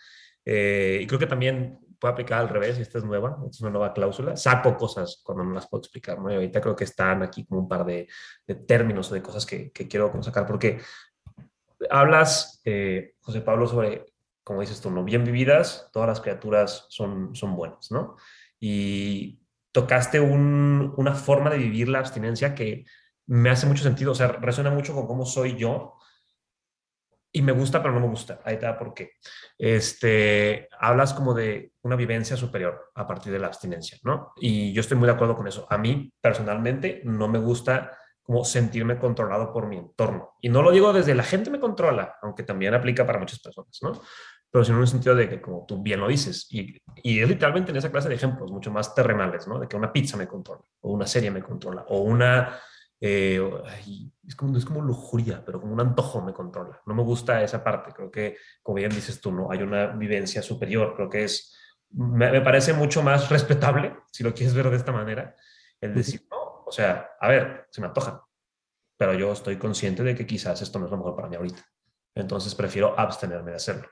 [0.44, 3.70] Eh, y creo que también puede aplicar al revés, esta es nueva, esta es una
[3.70, 4.36] nueva cláusula.
[4.36, 6.30] Saco cosas cuando no las puedo explicar, ¿no?
[6.32, 8.08] Y ahorita creo que están aquí como un par de,
[8.66, 10.80] términos o de cosas que, que, quiero sacar, porque
[11.90, 14.11] hablas, eh, José Pablo, sobre,
[14.44, 15.04] como dices tú, ¿no?
[15.04, 18.16] Bien vividas, todas las criaturas son, son buenas, ¿no?
[18.58, 19.40] Y
[19.72, 22.84] tocaste una forma de vivir la abstinencia que
[23.26, 25.96] me hace mucho sentido, o sea, resuena mucho con cómo soy yo
[27.34, 28.40] y me gusta, pero no me gusta.
[28.44, 29.12] Ahí está por qué.
[29.56, 34.34] Este, hablas como de una vivencia superior a partir de la abstinencia, ¿no?
[34.36, 35.66] Y yo estoy muy de acuerdo con eso.
[35.70, 37.96] A mí, personalmente, no me gusta
[38.32, 40.36] como sentirme controlado por mi entorno.
[40.40, 43.78] Y no lo digo desde la gente me controla, aunque también aplica para muchas personas,
[43.82, 43.92] ¿no?
[44.50, 47.28] pero sino en un sentido de que, como tú bien lo dices, y, y, es
[47.28, 49.58] literalmente en esa clase de ejemplos, mucho más terrenales, ¿no?
[49.58, 52.58] De que una pizza me controla, o una serie me controla, o una...
[53.00, 53.40] Eh,
[54.26, 56.80] es, como, es como lujuria, pero como un antojo me controla.
[56.86, 57.92] No me gusta esa parte.
[57.92, 59.50] Creo que, como bien dices tú, ¿no?
[59.50, 60.94] Hay una vivencia superior.
[60.96, 61.56] Creo que es...
[61.90, 65.34] Me, me parece mucho más respetable, si lo quieres ver de esta manera,
[65.80, 66.41] el decir, no,
[66.72, 68.24] o sea, a ver, se me antoja,
[68.96, 71.62] pero yo estoy consciente de que quizás esto no es lo mejor para mí ahorita.
[72.14, 73.88] Entonces prefiero abstenerme de hacerlo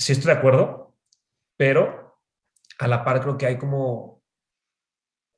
[0.00, 0.96] sí estoy de acuerdo,
[1.56, 2.18] pero
[2.78, 4.22] a la par creo que hay como,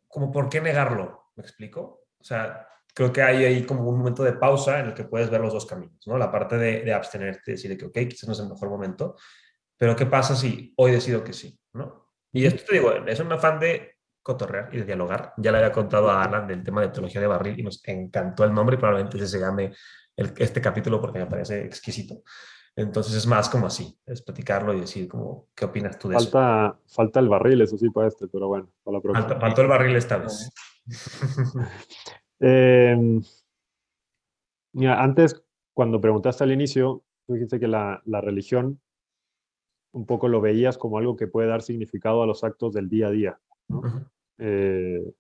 [0.07, 2.07] como por qué negarlo, ¿me explico?
[2.19, 5.31] O sea, creo que hay ahí como un momento de pausa en el que puedes
[5.31, 6.17] ver los dos caminos, ¿no?
[6.17, 9.17] La parte de, de abstenerte, decir que, ok, quizás no es el mejor momento,
[9.77, 12.13] pero ¿qué pasa si hoy decido que sí, ¿no?
[12.31, 13.92] Y esto te digo, es un afán de
[14.23, 15.35] cotorrear y de dialogar.
[15.37, 18.45] Ya le había contado a Alan del tema de teología de barril y nos encantó
[18.45, 19.73] el nombre y probablemente se llame
[20.17, 22.23] este capítulo porque me parece exquisito.
[22.75, 26.69] Entonces es más como así, es platicarlo y decir como, ¿qué opinas tú de falta,
[26.69, 26.95] eso?
[26.95, 29.29] Falta el barril, eso sí, para este, pero bueno, para la próxima.
[29.29, 30.51] Falta, faltó el barril esta vez.
[32.41, 33.21] eh,
[34.73, 38.81] mira, antes, cuando preguntaste al inicio, tú dijiste que la, la, religión
[39.93, 43.09] un poco lo veías como algo que puede dar significado a los actos del día
[43.09, 43.41] a día.
[43.73, 44.11] ¿No?
[44.39, 45.13] eh,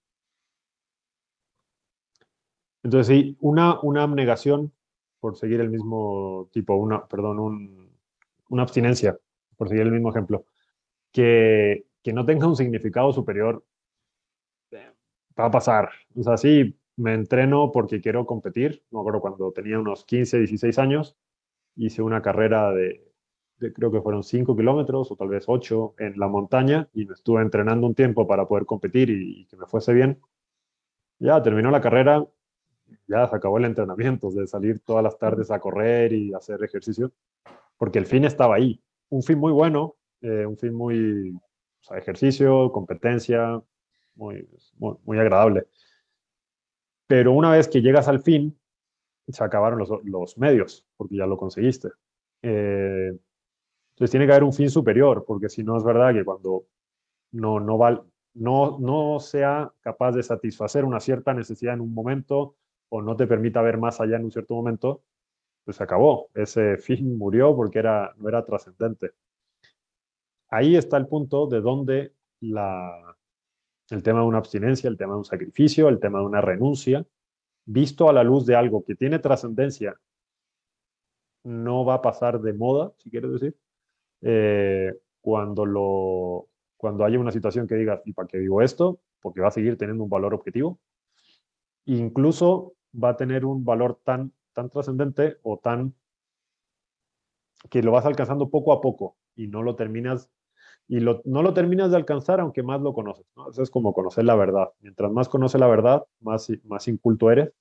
[2.83, 4.73] entonces, sí, una, una abnegación
[5.21, 7.91] por seguir el mismo tipo, una, perdón,
[8.49, 9.19] una abstinencia,
[9.57, 10.45] por seguir el mismo ejemplo,
[11.13, 13.65] que, que no tenga un significado superior,
[15.39, 15.91] va a pasar.
[16.17, 18.85] O sea, sí, me entreno porque quiero competir.
[18.91, 21.17] No acuerdo cuando tenía unos 15, 16 años,
[21.77, 23.12] hice una carrera de,
[23.73, 27.43] creo que fueron 5 kilómetros o tal vez 8 en la montaña y me estuve
[27.43, 30.19] entrenando un tiempo para poder competir y, y que me fuese bien.
[31.19, 32.27] Ya terminó la carrera,
[33.07, 37.13] ya se acabó el entrenamiento, de salir todas las tardes a correr y hacer ejercicio,
[37.77, 38.83] porque el fin estaba ahí.
[39.09, 43.63] Un fin muy bueno, eh, un fin muy, o sea, ejercicio, competencia,
[44.15, 44.49] muy,
[44.79, 45.67] muy, agradable.
[47.07, 48.59] Pero una vez que llegas al fin,
[49.29, 51.89] se acabaron los, los medios, porque ya lo conseguiste.
[52.43, 53.13] Eh,
[54.03, 56.65] entonces tiene que haber un fin superior, porque si no es verdad que cuando
[57.31, 62.57] no, no, va, no, no sea capaz de satisfacer una cierta necesidad en un momento,
[62.89, 65.05] o no te permita ver más allá en un cierto momento,
[65.65, 66.31] pues acabó.
[66.35, 69.13] Ese fin murió porque era, no era trascendente.
[70.49, 73.17] Ahí está el punto de donde la,
[73.89, 77.07] el tema de una abstinencia, el tema de un sacrificio, el tema de una renuncia,
[77.67, 79.97] visto a la luz de algo que tiene trascendencia,
[81.45, 83.57] no va a pasar de moda, si quieres decir,
[84.23, 89.01] eh, cuando, lo, cuando haya una situación que digas, ¿y para qué digo esto?
[89.21, 90.81] Porque va a seguir teniendo un valor objetivo.
[91.85, 95.95] Incluso va a tener un valor tan, tan trascendente o tan
[97.71, 100.31] que lo vas alcanzando poco a poco y no lo terminas
[100.89, 103.25] y lo, no lo terminas de alcanzar aunque más lo conoces.
[103.37, 103.49] ¿no?
[103.49, 104.69] Eso es como conocer la verdad.
[104.81, 107.53] Mientras más conoces la verdad, más, más inculto eres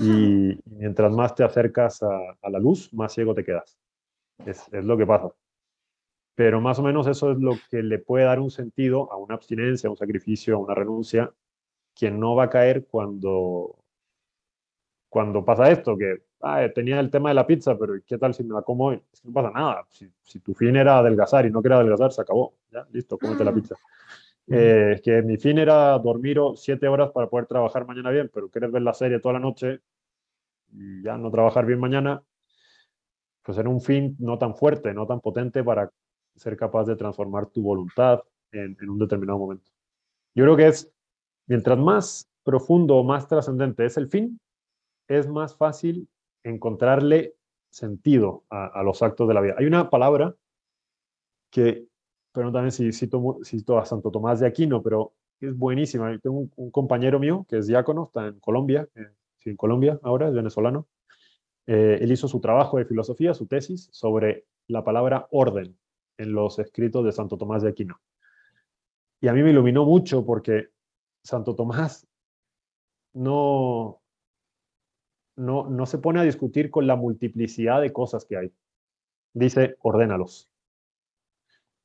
[0.00, 2.08] y, mientras más te acercas a,
[2.42, 3.78] a, la luz, más ciego te quedas.
[4.44, 5.30] Es, es lo que pasa.
[6.38, 9.34] Pero más o menos eso es lo que le puede dar un sentido a una
[9.34, 11.32] abstinencia, a un sacrificio, a una renuncia,
[11.92, 13.74] que no va a caer cuando,
[15.08, 16.22] cuando pasa esto, que
[16.76, 19.02] tenía el tema de la pizza, pero ¿qué tal si me la como hoy?
[19.24, 19.84] no pasa nada.
[19.90, 22.54] Si, si, tu fin era adelgazar y no quería adelgazar, se acabó.
[22.70, 23.74] Ya, listo, cómete la pizza.
[24.46, 28.70] Eh, que mi fin era dormir siete horas para poder trabajar mañana bien, pero quieres
[28.70, 29.80] ver la serie toda la noche
[30.72, 32.22] y ya no trabajar bien mañana,
[33.42, 35.90] pues era un fin no tan fuerte, no tan potente para
[36.38, 38.20] ser capaz de transformar tu voluntad
[38.52, 39.70] en, un determinado momento.
[40.34, 40.90] Yo creo que es,
[41.46, 44.40] mientras más profundo, más trascendente es el fin,
[45.08, 46.08] es más fácil
[46.42, 47.34] encontrarle
[47.70, 49.54] sentido a, los actos de la vida.
[49.58, 50.34] Hay una palabra
[51.50, 51.86] que,
[52.32, 56.16] pero también si cito, cito, a Santo Tomás de Aquino, pero es buenísima.
[56.18, 59.10] tengo un, compañero mío que es diácono, está en Colombia, eh,
[59.44, 60.86] en Colombia ahora, es venezolano.
[61.66, 65.76] Eh, él hizo su trabajo de filosofía, su tesis, sobre la palabra orden
[66.18, 68.00] en los escritos de Santo Tomás de Aquino.
[69.20, 70.68] Y a mí me iluminó mucho porque
[71.22, 72.06] Santo Tomás
[73.14, 74.00] no,
[75.36, 78.52] no, no se pone a discutir con la multiplicidad de cosas que hay.
[79.32, 80.50] Dice, ordénalos.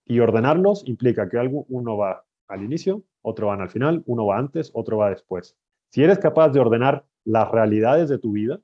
[0.05, 4.37] Y ordenarlos implica que algo, uno va al inicio, otro va al final, uno va
[4.37, 5.55] antes, otro va después.
[5.89, 8.59] Si eres capaz de ordenar las realidades de tu vida,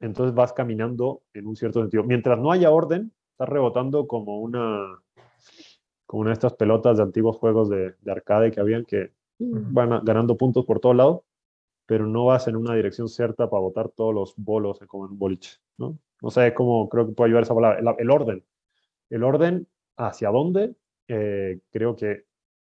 [0.00, 2.02] entonces vas caminando en un cierto sentido.
[2.04, 5.00] Mientras no haya orden, estás rebotando como una,
[6.04, 10.04] como una de estas pelotas de antiguos juegos de, de arcade que habían que van
[10.04, 11.24] ganando puntos por todo lado
[11.86, 15.18] pero no vas en una dirección cierta para botar todos los bolos como en un
[15.18, 15.98] boliche, ¿no?
[16.22, 17.96] No sé cómo creo que puede ayudar esa palabra.
[17.98, 18.44] El, orden.
[19.08, 19.66] El orden
[19.96, 20.76] hacia dónde,
[21.08, 22.26] eh, creo que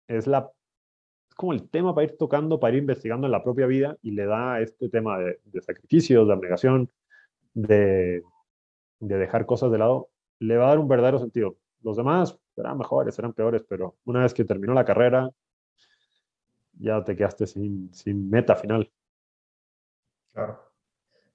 [0.07, 0.51] es la
[1.35, 4.27] como el tema para ir tocando, para ir investigando en la propia vida y le
[4.27, 6.91] da este tema de, de sacrificios, de abnegación,
[7.55, 8.23] de,
[9.01, 11.57] de dejar cosas de lado, le va a dar un verdadero sentido.
[11.83, 15.31] Los demás serán mejores, serán peores, pero una vez que terminó la carrera,
[16.79, 18.91] ya te quedaste sin, sin meta final.
[20.33, 20.61] Claro.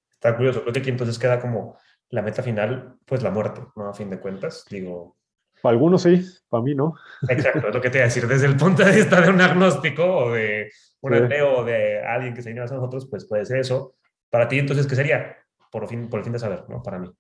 [0.10, 0.62] Está curioso.
[0.62, 1.78] Creo que aquí entonces queda como
[2.10, 3.90] la meta final, pues la muerte, ¿no?
[3.90, 5.18] A fin de cuentas, digo.
[5.62, 6.96] Para algunos sí, para mí no.
[7.30, 8.28] Exacto, es lo que te iba a decir.
[8.28, 10.72] Desde el punto de vista de un agnóstico o de
[11.02, 13.96] un ateo o de alguien que se viene a nosotros, pues puede ser eso.
[14.30, 15.38] Para ti, entonces, ¿qué sería?
[15.72, 16.82] Por, fin, por el fin de saber, ¿no?
[16.82, 17.12] Para mí.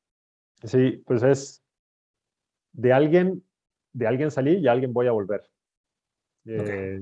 [0.64, 1.61] Sí, pues es
[2.74, 3.44] de alguien,
[3.94, 5.44] de alguien salí y a alguien voy a volver.
[6.46, 7.02] Eh,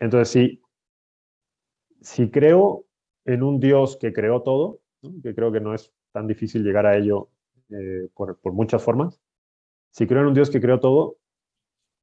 [0.00, 0.62] entonces, sí,
[2.00, 2.84] si creo
[3.24, 4.80] en un Dios que creó todo,
[5.22, 7.28] que creo que no es tan difícil llegar a ello
[7.70, 9.20] eh, por, muchas formas.
[9.90, 11.16] Si creo en un Dios que creó todo,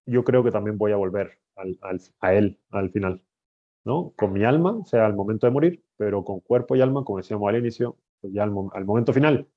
[0.05, 1.39] yo creo que también voy a volver
[2.19, 3.23] a Él al final,
[3.83, 4.13] ¿no?
[4.15, 7.17] Con mi alma, o sea, al momento de morir, pero con cuerpo y alma, como
[7.17, 9.47] decíamos al inicio, pues ya al, momento final.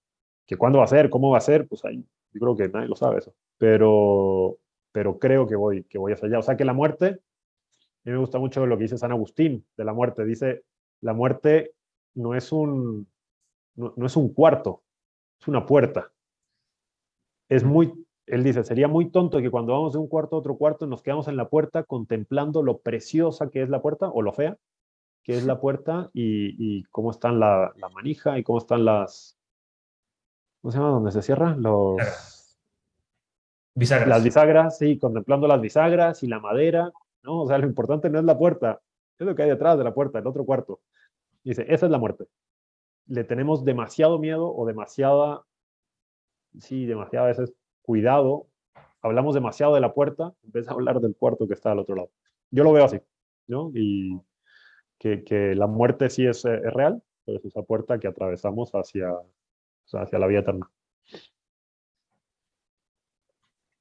[0.47, 2.89] Que cuándo va a ser, cómo va a ser, pues ahí, yo creo que nadie
[2.89, 3.35] lo sabe eso.
[3.57, 4.59] Pero,
[4.93, 6.39] pero creo que voy, que voy hacia allá.
[6.39, 9.65] O sea, que la muerte, a mí me gusta mucho lo que dice San Agustín
[9.77, 10.25] de la muerte.
[10.25, 10.65] Dice,
[11.01, 11.75] la muerte
[12.15, 13.09] no es un,
[13.77, 14.83] no, es un cuarto,
[15.41, 16.13] es una puerta.
[17.49, 20.57] Es muy, él dice, sería muy tonto que cuando vamos de un cuarto a otro
[20.57, 24.33] cuarto nos quedamos en la puerta contemplando lo preciosa que es la puerta o lo
[24.33, 24.59] fea
[25.29, 29.38] que es la puerta y, cómo están la, manija y cómo están las,
[30.61, 30.91] ¿cómo se llama?
[30.91, 31.55] ¿Dónde se cierra?
[31.57, 31.97] Los...
[33.75, 34.09] Bisagras.
[34.09, 36.91] Las bisagras, sí, contemplando las bisagras y la madera,
[37.23, 37.43] ¿no?
[37.43, 38.81] O sea, lo importante no es la puerta,
[39.19, 40.81] es lo que hay detrás de la puerta, el otro cuarto.
[41.45, 42.27] Dice, esa es la muerte.
[43.07, 45.45] Le tenemos demasiado miedo o demasiada,
[46.59, 48.49] sí, demasiadas veces cuidado.
[49.01, 51.95] Hablamos demasiado de la puerta en vez de hablar del cuarto que está al otro
[51.95, 52.11] lado.
[52.51, 53.01] Yo lo veo así,
[53.47, 53.71] ¿no?
[53.75, 54.21] Y
[54.99, 59.15] que, que la muerte sí es, es, real, pero es esa puerta que atravesamos hacia,
[59.93, 60.71] hacia la vida eterna.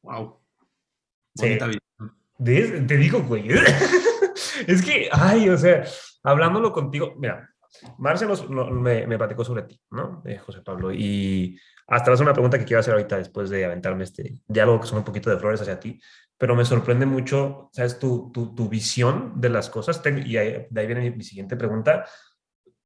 [0.03, 0.39] Wow.
[1.35, 1.57] Sí.
[2.37, 3.49] te digo, güey.
[4.67, 5.83] es que, ay, o sea,
[6.23, 7.49] hablándolo contigo, mira,
[7.97, 8.27] Marcia
[8.71, 10.21] me, me, platicó sobre ti, ¿no?
[10.25, 14.03] Eh, José Pablo, y hasta es una pregunta que quiero hacer ahorita después de aventarme
[14.03, 15.99] este diálogo que son un poquito de flores hacia ti,
[16.37, 17.99] pero me sorprende mucho, ¿sabes?
[17.99, 22.05] Tu, tu, tu visión de las cosas, y de ahí viene mi, siguiente pregunta.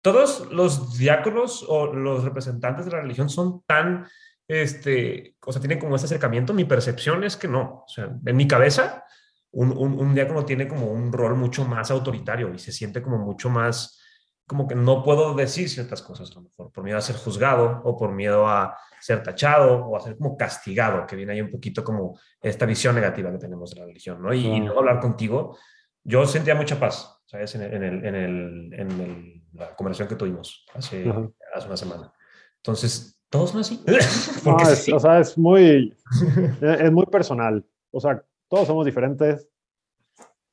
[0.01, 4.07] ¿Todos los diáconos o los representantes de la religión son tan,
[4.47, 6.53] este, o sea, tienen como ese acercamiento?
[6.53, 9.05] Mi percepción es que no, o sea, en mi cabeza
[9.51, 13.49] un, un, diácono tiene como un rol mucho más autoritario y se siente como mucho
[13.49, 13.99] más,
[14.47, 17.81] como que no puedo decir ciertas cosas, a lo mejor por miedo a ser juzgado
[17.83, 21.51] o por miedo a ser tachado o a ser como castigado, que viene ahí un
[21.51, 24.33] poquito como esta visión negativa que tenemos de la religión, ¿no?
[24.33, 25.57] Y, luego hablar contigo,
[26.03, 27.53] yo sentía mucha paz, ¿sabes?
[27.55, 27.73] En, el,
[28.05, 31.11] en, el, en el, la conversación que tuvimos hace,
[31.53, 32.13] hace una semana.
[32.57, 33.83] Entonces, todos son así.
[34.43, 35.95] Porque O sea, es muy,
[36.61, 37.65] es muy personal.
[37.91, 39.47] O sea, todos somos diferentes,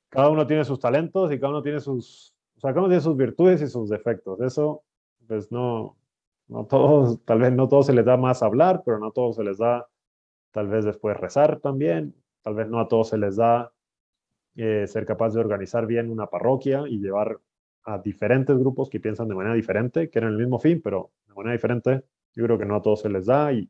[0.08, 3.02] cada uno tiene sus talentos y cada uno tiene sus, o sea, cada uno tiene
[3.02, 4.40] sus virtudes y sus defectos.
[4.40, 4.84] Eso,
[5.26, 5.96] pues no,
[6.46, 9.36] no todos, tal vez no todos se les da más hablar, pero no a todos
[9.36, 9.88] se les da
[10.50, 13.72] tal vez después rezar también, tal vez no a todos se les da
[14.56, 17.38] eh, ser capaz de organizar bien una parroquia y llevar
[17.88, 21.34] a diferentes grupos que piensan de manera diferente, que eran el mismo fin, pero de
[21.34, 23.68] manera diferente, Yo creo que no a todos se les da y,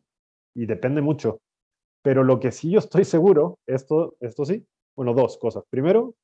[0.54, 1.40] y depende mucho.
[2.02, 4.66] Pero lo que sí yo estoy seguro, esto, esto sí,
[4.96, 5.64] bueno, dos cosas.
[5.70, 6.16] Primero,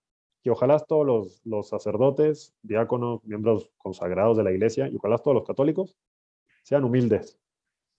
[0.43, 5.37] que ojalá todos los, los, sacerdotes, diáconos, miembros consagrados de la iglesia, y ojalá todos
[5.37, 5.97] los católicos
[6.65, 7.39] sean humildes.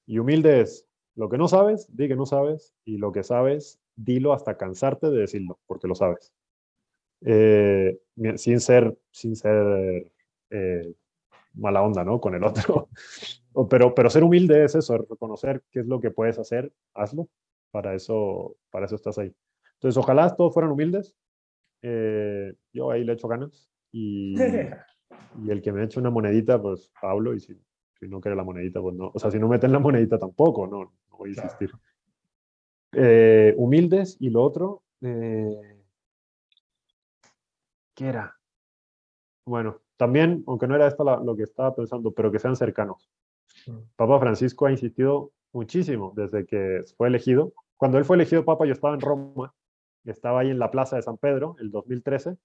[0.06, 4.34] Y humildes, lo que no sabes, di que no sabes, y lo que sabes, dilo
[4.34, 6.34] hasta cansarte de decirlo, porque lo sabes.
[7.28, 7.98] Eh,
[8.36, 10.12] sin ser, sin ser
[10.52, 10.94] eh,
[11.56, 12.22] mala onda, ¿no?
[12.22, 12.90] Con el otro.
[13.70, 17.28] pero, pero ser humilde es eso, reconocer qué es lo que puedes hacer, hazlo.
[17.72, 19.34] Para eso, para eso estás ahí.
[19.74, 21.14] Entonces, ojalá todos fueran humildes.
[21.82, 23.70] Eh, yo ahí le echo ganas.
[23.92, 24.36] Y,
[25.44, 27.54] y, el que me eche una monedita, pues Pablo, y si,
[28.00, 29.12] si, no quiere la monedita, pues no.
[29.14, 31.72] O sea, si no meten la monedita tampoco, no, no voy a insistir.
[33.58, 34.84] humildes y lo otro,
[37.96, 38.38] ¿qué era?
[39.46, 43.10] Bueno, también, aunque no era esto lo que estaba pensando, pero que sean cercanos.
[43.96, 47.54] Papa Francisco ha insistido muchísimo desde que fue elegido.
[47.78, 49.54] Cuando él fue elegido Papa, yo estaba en Roma,
[50.04, 52.38] estaba ahí en la Plaza de San Pedro, el 2013,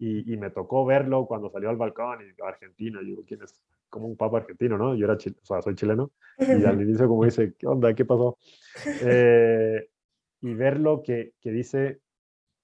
[0.00, 3.00] y, me tocó verlo cuando salió al balcón y Argentina.
[3.04, 3.60] Yo ¿quién es?
[3.88, 4.94] Como un Papa argentino, ¿no?
[4.94, 6.12] Yo era o sea, soy chileno.
[6.38, 7.94] Y al inicio, como dice, ¿qué onda?
[7.94, 8.38] ¿Qué pasó?
[9.02, 9.88] Eh,
[10.40, 12.00] y verlo que, que dice,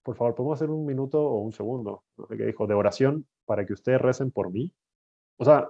[0.05, 2.05] por favor, ¿podemos hacer un minuto o un segundo?
[2.19, 4.71] No sé qué dijo, de oración para que ustedes recen por mí.
[5.39, 5.69] O sea,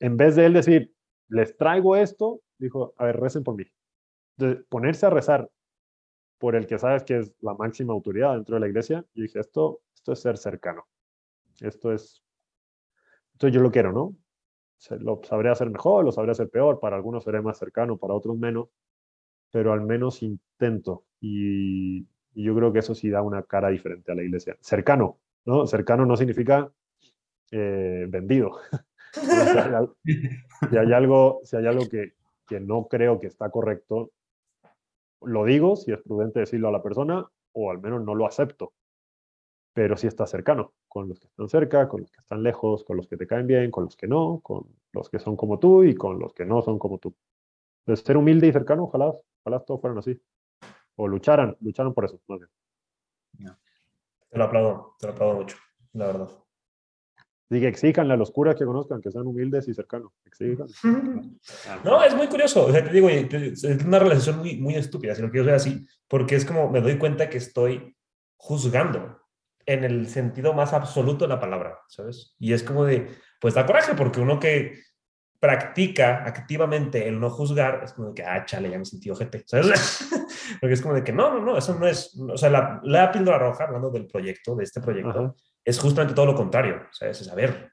[0.00, 0.94] en vez de él decir,
[1.28, 3.64] les traigo esto, dijo, a ver, recen por mí.
[4.38, 5.50] De ponerse a rezar
[6.38, 9.40] por el que sabes que es la máxima autoridad dentro de la iglesia, yo dije,
[9.40, 10.86] esto, esto es ser cercano.
[11.60, 12.22] Esto es,
[13.34, 14.16] esto yo lo quiero, ¿no?
[15.00, 18.38] Lo sabré hacer mejor, lo sabré hacer peor, para algunos seré más cercano, para otros
[18.38, 18.68] menos,
[19.50, 22.06] pero al menos intento y,
[22.36, 24.58] y yo creo que eso sí da una cara diferente a la iglesia.
[24.60, 25.66] Cercano, ¿no?
[25.66, 26.70] Cercano no significa
[27.50, 28.58] eh, vendido.
[29.12, 32.12] si, hay, algo, si hay algo que,
[32.46, 34.10] que no creo que está correcto,
[35.22, 38.74] lo digo, si es prudente decirlo a la persona, o al menos no lo acepto.
[39.72, 42.98] Pero si está cercano, con los que están cerca, con los que están lejos, con
[42.98, 45.84] los que te caen bien, con los que no, con los que son como tú
[45.84, 47.14] y con los que no son como tú.
[47.86, 50.20] Entonces, ser humilde y cercano, ojalá, ojalá todos fueran así.
[50.96, 52.20] O lucharan, lucharan por eso,
[54.28, 55.56] Te lo aplaudo, te lo aplaudo mucho,
[55.92, 56.28] la verdad.
[57.48, 60.12] Diga, exijan a los curas que conozcan, que sean humildes y cercanos.
[60.24, 60.66] Exijan.
[61.84, 62.66] No, es muy curioso.
[62.66, 65.86] O sea, te digo, es una relación muy, muy estúpida, si lo quiero decir así,
[66.08, 67.96] porque es como me doy cuenta que estoy
[68.36, 69.20] juzgando
[69.64, 72.34] en el sentido más absoluto de la palabra, ¿sabes?
[72.38, 74.80] Y es como de, pues da coraje, porque uno que
[75.40, 79.44] practica activamente el no juzgar, es como de que, ah, chale, ya me sentí ojete,
[79.46, 80.08] ¿sabes?
[80.60, 83.12] porque es como de que, no, no, no, eso no es, o sea, la, la
[83.12, 85.34] píldora roja, hablando del proyecto, de este proyecto,
[85.64, 86.82] es justamente todo lo contrario.
[86.92, 87.20] ¿sabes?
[87.20, 87.72] Es, a ver,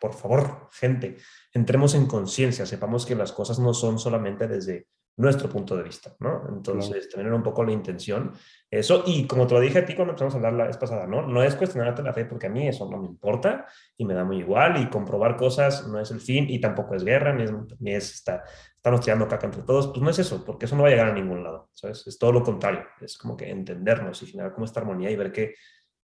[0.00, 1.16] por favor, gente,
[1.52, 4.86] entremos en conciencia, sepamos que las cosas no son solamente desde
[5.16, 6.42] nuestro punto de vista, ¿no?
[6.48, 8.32] Entonces, también era un poco la intención.
[8.70, 11.06] Eso, y como te lo dije a ti cuando empezamos a hablar la vez pasada,
[11.06, 11.26] ¿no?
[11.26, 14.24] No es cuestionarte la fe porque a mí eso no me importa y me da
[14.24, 17.52] muy igual y comprobar cosas no es el fin y tampoco es guerra, ni es,
[17.78, 18.44] ni es está,
[18.74, 21.08] estamos tirando caca entre todos, pues no es eso, porque eso no va a llegar
[21.08, 22.06] a ningún lado, ¿sabes?
[22.06, 25.32] Es todo lo contrario, es como que entendernos y generar como esta armonía y ver
[25.32, 25.54] que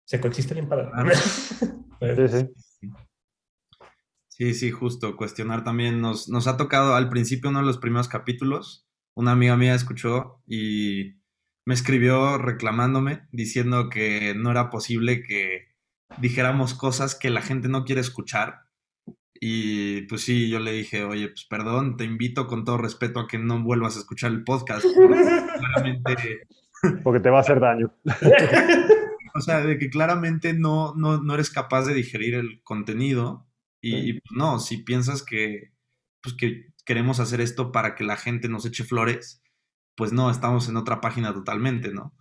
[0.05, 0.91] se coexiste bien para.
[2.01, 2.49] sí, sí.
[4.29, 5.17] Sí, sí, justo.
[5.17, 6.01] Cuestionar también.
[6.01, 10.43] Nos, nos ha tocado al principio, uno de los primeros capítulos, una amiga mía escuchó
[10.47, 11.15] y
[11.65, 15.69] me escribió reclamándome, diciendo que no era posible que
[16.19, 18.63] dijéramos cosas que la gente no quiere escuchar.
[19.35, 23.27] Y pues sí, yo le dije, oye, pues perdón, te invito con todo respeto a
[23.27, 24.85] que no vuelvas a escuchar el podcast.
[26.05, 26.43] Porque,
[27.03, 27.93] porque te va a hacer daño.
[29.35, 33.49] o sea, de que claramente no, no, eres capaz de digerir el contenido
[33.81, 35.73] y, pues, no, si piensas que,
[36.23, 39.43] pues que queremos hacer esto para que la gente nos eche flores,
[39.95, 42.15] pues no, estamos en otra página totalmente, ¿no?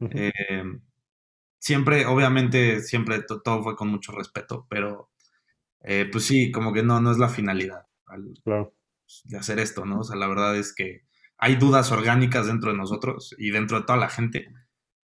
[0.00, 0.82] Em,
[1.58, 5.10] siempre, obviamente, siempre todo fue con mucho respeto, pero
[5.80, 7.86] eh, pues sí, como que no, no es la finalidad
[9.24, 10.00] de hacer esto, ¿no?
[10.00, 11.02] O sea, la verdad es que
[11.38, 14.52] hay dudas orgánicas dentro de nosotros y dentro de toda la gente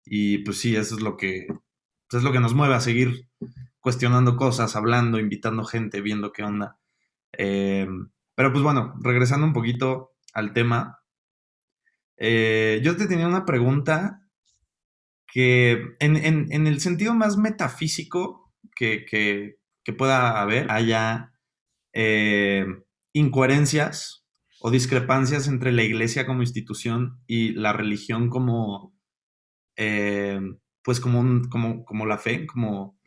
[0.04, 3.28] y pues sí, eso es lo que, pues, es lo que nos mueve a seguir
[3.80, 6.78] cuestionando cosas, hablando, invitando gente, viendo qué onda.
[7.32, 7.88] Eh,
[8.40, 11.00] pero pues bueno, regresando un poquito al tema,
[12.16, 14.22] eh, yo te tenía una pregunta
[15.30, 16.16] que en,
[16.66, 19.58] el sentido más metafísico que,
[19.98, 21.34] pueda haber, haya
[21.92, 22.64] eh,
[23.12, 24.24] incoherencias
[24.62, 28.98] o discrepancias entre la iglesia como institución y la religión como
[29.76, 30.40] eh,
[30.82, 32.98] pues como, como, como la fe, como,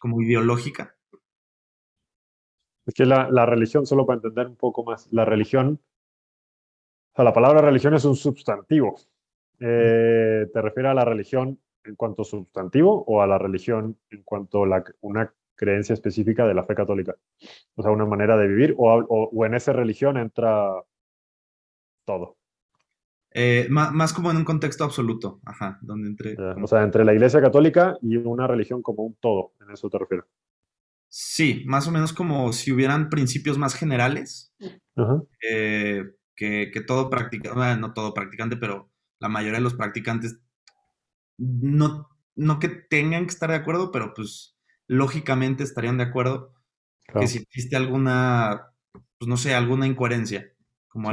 [0.00, 0.93] como ideológica.
[2.86, 5.80] Es que la, la, religión, solo para entender un poco más, la religión
[7.12, 8.96] O sea, la palabra religión es un sustantivo.
[9.60, 14.64] Eh, ¿Te refieres a la religión en cuanto sustantivo o a la religión en cuanto
[14.64, 17.14] a una creencia específica de la fe católica?
[17.76, 20.70] O sea, una manera de vivir o, o, en esa religión entra
[22.04, 22.36] todo.
[23.30, 26.36] Eh, más, como en un contexto absoluto, ajá, donde entre...
[26.38, 29.98] o sea, entre la Iglesia Católica y una religión como un todo, ¿en eso te
[29.98, 30.26] refieres?
[31.16, 34.52] Sí, más o menos como si hubieran principios más generales,
[35.40, 36.02] eh,
[36.34, 38.90] que, que, todo practicante, no todo practicante, pero
[39.20, 40.40] la mayoría de los practicantes
[41.38, 44.58] no, no que tengan que estar de acuerdo, pero pues
[44.88, 46.52] lógicamente estarían de acuerdo
[47.20, 48.72] que si existe alguna,
[49.16, 50.52] pues no sé, alguna incoherencia,
[50.88, 51.12] como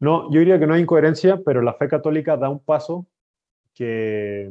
[0.00, 3.06] No, yo diría que no hay incoherencia, pero la fe católica da un paso
[3.74, 4.50] que,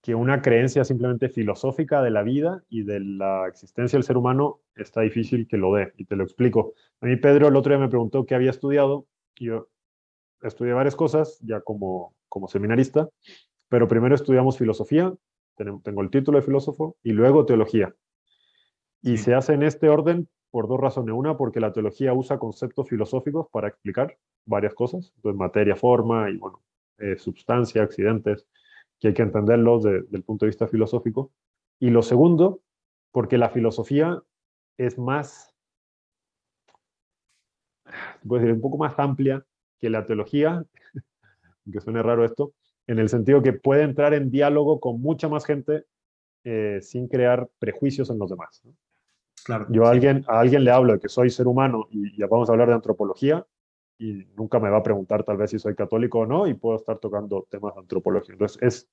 [0.00, 4.60] que una creencia simplemente filosófica de la vida y de la existencia del ser humano
[4.76, 6.74] está difícil que lo dé, y te lo explico.
[7.00, 9.68] A mí Pedro el otro día me preguntó qué había estudiado, y yo
[10.42, 13.08] estudié varias cosas ya como, como seminarista,
[13.68, 15.12] pero primero estudiamos filosofía,
[15.56, 17.94] tengo el título de filósofo, y luego teología.
[19.02, 21.14] Y se hace en este orden por dos razones.
[21.14, 26.36] Una, porque la teología usa conceptos filosóficos para explicar varias cosas, entonces materia, forma y,
[26.36, 26.62] bueno,
[26.98, 28.46] eh, sustancia, accidentes,
[28.98, 31.32] que hay que entenderlos desde el punto de vista filosófico.
[31.78, 32.60] Y lo segundo,
[33.12, 34.22] porque la filosofía
[34.76, 35.54] es más,
[38.26, 39.44] puedo decir, un poco más amplia
[39.78, 40.64] que la teología,
[41.66, 42.52] aunque suene raro esto,
[42.86, 45.84] en el sentido que puede entrar en diálogo con mucha más gente
[46.44, 48.62] eh, sin crear prejuicios en los demás.
[49.44, 52.26] Claro, Yo a, alguien, a alguien le hablo de que soy ser humano y ya
[52.26, 53.46] vamos a hablar de antropología
[53.98, 56.76] y nunca me va a preguntar tal vez si soy católico o no y puedo
[56.76, 58.34] estar tocando temas de antropología.
[58.34, 58.88] Entonces, es,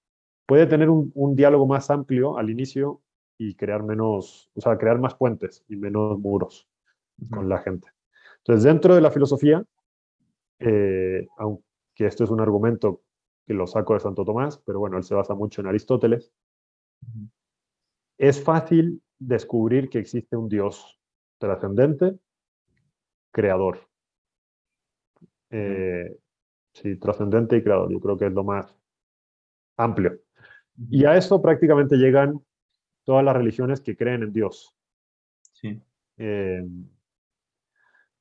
[0.45, 3.01] puede tener un, un diálogo más amplio al inicio
[3.37, 6.67] y crear menos, o sea, crear más puentes y menos muros
[7.29, 7.87] con la gente.
[8.37, 9.63] Entonces, dentro de la filosofía,
[10.59, 11.63] eh, aunque
[11.97, 13.01] esto es un argumento
[13.45, 16.31] que lo saco de Santo Tomás, pero bueno, él se basa mucho en Aristóteles,
[18.17, 20.99] es fácil descubrir que existe un Dios
[21.37, 22.17] trascendente,
[23.31, 23.87] creador.
[25.49, 26.17] Eh,
[26.73, 28.75] sí, trascendente y creador, yo creo que es lo más
[29.77, 30.19] amplio.
[30.89, 32.41] Y a eso prácticamente llegan
[33.03, 34.75] todas las religiones que creen en Dios.
[35.53, 35.81] Sí.
[36.17, 36.65] Eh,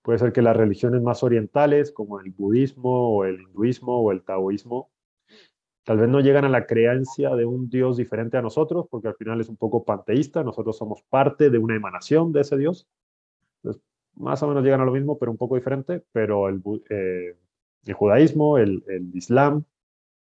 [0.04, 4.22] Puede ser que las religiones más orientales, como el budismo o el hinduismo o el
[4.22, 4.90] taoísmo,
[5.82, 9.14] tal vez no llegan a la creencia de un Dios diferente a nosotros, porque al
[9.14, 12.86] final es un poco panteísta, nosotros somos parte de una emanación de ese Dios.
[13.62, 13.82] Entonces,
[14.16, 17.36] más o menos llegan a lo mismo, pero un poco diferente, pero el, eh,
[17.92, 18.82] judaísmo, el,
[19.14, 19.64] islam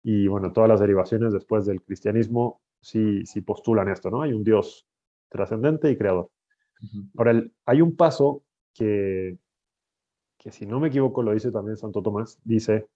[0.02, 4.22] y bueno, todas las derivaciones después del cristianismo sí, sí postulan esto, ¿no?
[4.22, 4.86] Hay un Dios
[5.28, 6.30] trascendente y creador.
[7.16, 9.36] Ahora, hay un paso que,
[10.38, 12.86] que si no me equivoco lo dice también Santo Tomás, dice,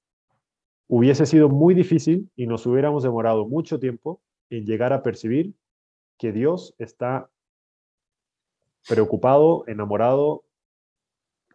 [0.89, 5.55] hubiese sido muy difícil y nos hubiéramos demorado mucho tiempo en llegar a percibir
[6.19, 7.29] que Dios está
[8.89, 10.45] preocupado, enamorado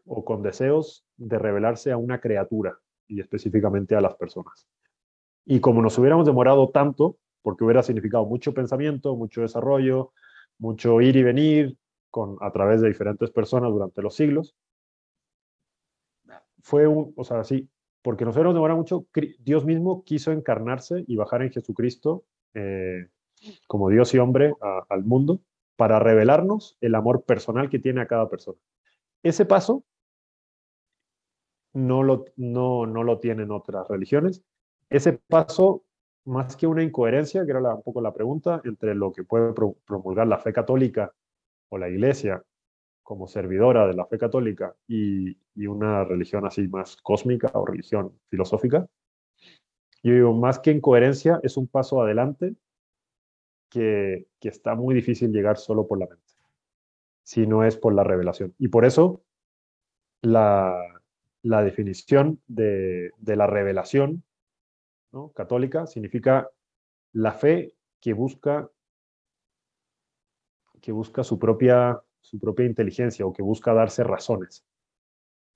[0.09, 4.67] o con deseos de revelarse a una criatura y específicamente a las personas.
[5.45, 10.11] Y como nos hubiéramos demorado tanto, porque hubiera significado mucho pensamiento, mucho desarrollo,
[10.57, 11.77] mucho ir y venir
[12.09, 14.55] con, a través de diferentes personas durante los siglos,
[16.61, 17.69] fue un, o sea, sí,
[18.01, 19.05] porque nosotros demora mucho,
[19.39, 23.07] Dios mismo quiso encarnarse y bajar en Jesucristo eh,
[23.67, 24.53] como Dios y hombre
[24.89, 25.41] al mundo
[25.75, 28.57] para revelarnos el amor personal que tiene a cada persona.
[29.23, 29.83] Ese paso
[31.73, 34.43] no lo, no, no lo tienen otras religiones.
[34.89, 35.83] Ese paso,
[36.25, 40.27] más que una incoherencia, que era un poco la pregunta, entre lo que puede promulgar
[40.27, 41.13] la fe católica
[41.69, 42.43] o la iglesia
[43.03, 45.35] como servidora de la fe católica y,
[45.67, 48.87] una religión así más cósmica o religión filosófica,
[50.03, 52.55] yo digo, más que en coherencia, es un paso adelante
[53.69, 56.33] que, está muy difícil llegar solo por la mente,
[57.23, 58.53] si no es por la revelación.
[58.57, 59.21] Y por eso
[60.21, 60.98] la,
[61.43, 64.23] definición de, la revelación
[65.33, 66.49] católica significa
[67.13, 68.69] la fe que busca,
[70.81, 74.65] que busca su propia su propia inteligencia o que busca darse razones.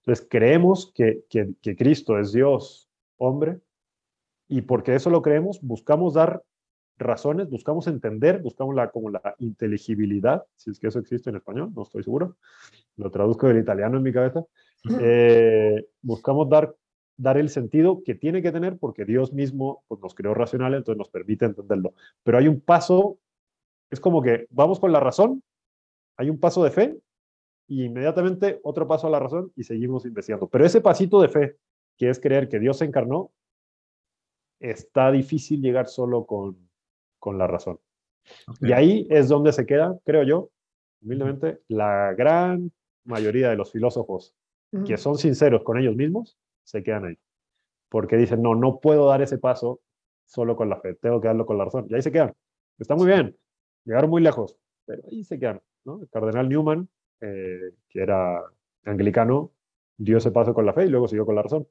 [0.01, 3.59] Entonces creemos que, que, Cristo es Dios, hombre,
[4.47, 6.43] y porque eso lo creemos, buscamos dar
[6.97, 11.71] razones, buscamos entender, buscamos la, como la inteligibilidad, si es que eso existe en español,
[11.73, 12.35] no estoy seguro,
[12.97, 14.43] lo traduzco del italiano en mi cabeza,
[14.99, 16.75] eh, buscamos dar,
[17.17, 20.97] dar el sentido que tiene que tener porque Dios mismo pues, nos creó racional, entonces
[20.97, 21.93] nos permite entenderlo.
[22.23, 23.17] Pero hay un paso,
[23.89, 25.43] es como que vamos con la razón,
[26.17, 26.97] hay un paso de fe
[27.67, 30.47] y inmediatamente otro paso a la razón y seguimos investigando.
[30.47, 31.57] Pero ese pasito de fe,
[31.97, 33.31] que es creer que Dios se encarnó,
[34.59, 36.69] está difícil llegar solo con,
[37.19, 37.79] con la razón.
[38.61, 40.49] Y ahí es donde se queda, creo yo,
[41.01, 42.71] humildemente, la gran
[43.03, 44.33] mayoría de los filósofos
[44.85, 47.17] que son sinceros con ellos mismos, se quedan ahí.
[47.89, 49.81] Porque dicen, no, no puedo dar ese paso
[50.25, 51.85] solo con la fe, tengo que darlo con la razón.
[51.89, 52.33] Y ahí se quedan.
[52.79, 53.37] Está muy bien,
[53.85, 55.61] llegaron muy lejos, pero ahí se quedan.
[55.85, 56.01] ¿no?
[56.01, 56.89] El cardenal Newman,
[57.21, 58.41] eh, que era
[58.85, 59.51] anglicano,
[59.97, 61.67] dio ese paso con la fe y luego siguió con la razón.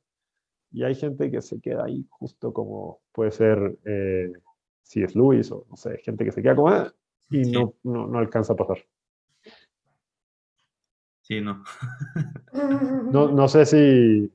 [0.70, 4.32] Y hay gente que se queda ahí justo como puede ser eh,
[4.82, 6.92] si es Luis o no sé, gente que se queda como ah",
[7.30, 8.78] y no, no, no, alcanza a pasar.
[11.22, 11.64] Sí, no.
[13.12, 14.30] no, no sé si,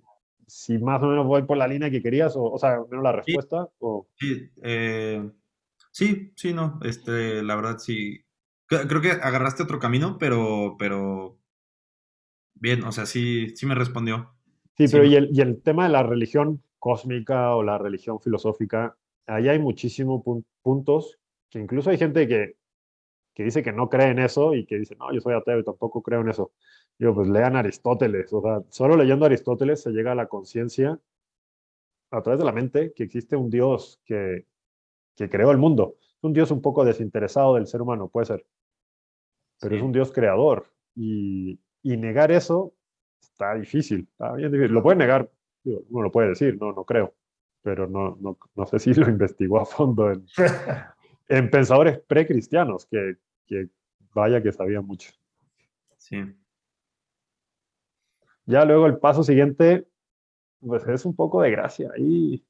[0.48, 3.12] si más o menos voy por la línea que querías, o, o sea, menos la
[3.12, 3.70] respuesta.
[3.80, 4.08] O...
[4.16, 5.30] Sí, eh,
[5.92, 6.80] sí, sí, no.
[6.84, 8.24] Este, la verdad sí.
[8.66, 11.38] Creo que agarraste otro camino, pero, pero
[12.56, 14.34] bien, o sea, sí, sí me respondió.
[14.78, 18.98] Sí, pero Y, el, y el tema de la religión cósmica o la religión filosófica,
[19.26, 20.22] ahí hay muchísimos
[20.62, 21.18] puntos
[21.50, 22.56] que incluso hay gente que,
[23.38, 25.64] que dice que no cree en eso y que dice, no, yo soy ateo y
[25.64, 26.54] tampoco creo en eso.
[26.98, 28.34] Digo, pues lean Aristóteles.
[28.34, 31.00] O sea, solo leyendo Aristóteles se llega a la conciencia
[32.10, 34.48] a través de la mente que existe un Dios que,
[35.16, 35.98] que creó el mundo.
[36.22, 38.48] Un Dios un poco desinteresado del ser humano, puede ser.
[39.62, 40.74] Pero es un Dios creador.
[40.96, 42.74] Y, y, negar eso
[43.22, 44.08] está difícil.
[44.14, 44.74] Está bien difícil.
[44.74, 45.30] Lo puede negar,
[45.64, 47.14] digo, uno lo puede decir, no, no creo.
[47.62, 50.26] Pero no, no, no sé si lo investigó a fondo en,
[51.28, 53.18] en pensadores precristianos, que,
[53.48, 53.70] que
[54.14, 55.12] vaya que sabían mucho.
[55.98, 56.18] Sí.
[58.46, 59.88] Ya luego el paso siguiente,
[60.60, 61.92] pues es un poco de gracia.
[61.98, 62.46] Y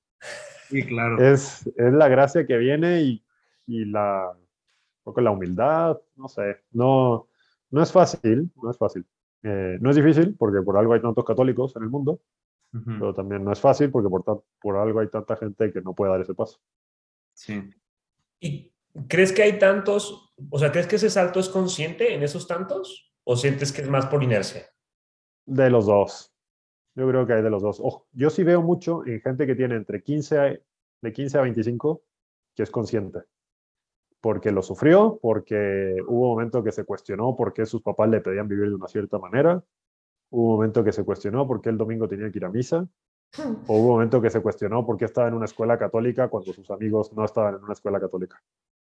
[0.70, 1.18] sí, claro.
[1.24, 3.26] Es, es la gracia que viene y,
[3.66, 7.30] y la, un poco la humildad, no sé, no,
[7.72, 9.06] no es fácil, no es fácil.
[9.43, 12.22] Eh, no es difícil porque por algo hay tantos católicos en el mundo,
[12.74, 13.00] uh -huh.
[13.00, 16.12] pero también no es fácil porque por, por algo hay tanta gente que no puede
[16.12, 16.60] dar ese paso.
[17.34, 17.70] Sí.
[18.39, 18.72] ¿Y
[19.08, 23.14] crees que hay tantos, o sea, crees que ese salto es consciente en esos tantos
[23.24, 24.66] o sientes que es más por inercia?
[25.45, 26.34] De los dos.
[26.95, 27.80] Yo creo que hay de los dos.
[27.80, 30.60] Ojo, yo sí veo mucho en gente que tiene entre 15 a,
[31.02, 32.02] de 15 a 25
[32.56, 33.20] que es consciente.
[34.20, 38.20] Porque lo sufrió, porque hubo un momento que se cuestionó por qué sus papás le
[38.20, 39.64] pedían vivir de una cierta manera.
[40.32, 42.88] Hubo un momento que se cuestionó por qué el domingo tenía que ir a misa.
[43.68, 46.52] O hubo un momento que se cuestionó por qué estaba en una escuela católica cuando
[46.52, 48.41] sus amigos no estaban en una escuela católica.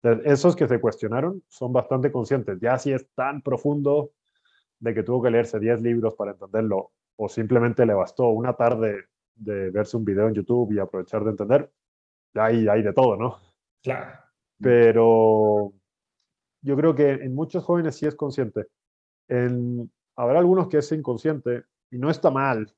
[0.02, 2.58] Entonces, esos que se cuestionaron son bastante conscientes.
[2.60, 4.12] Ya si es tan profundo
[4.78, 9.06] de que tuvo que leerse 10 libros para entenderlo o simplemente le bastó una tarde
[9.34, 11.72] de verse un video en YouTube y aprovechar de entender,
[12.34, 13.38] hay, hay de todo, ¿no?
[13.82, 14.18] Claro.
[14.60, 15.72] Pero
[16.62, 18.66] yo creo que en muchos jóvenes sí es consciente.
[19.28, 22.72] En, habrá algunos que es inconsciente y no está mal.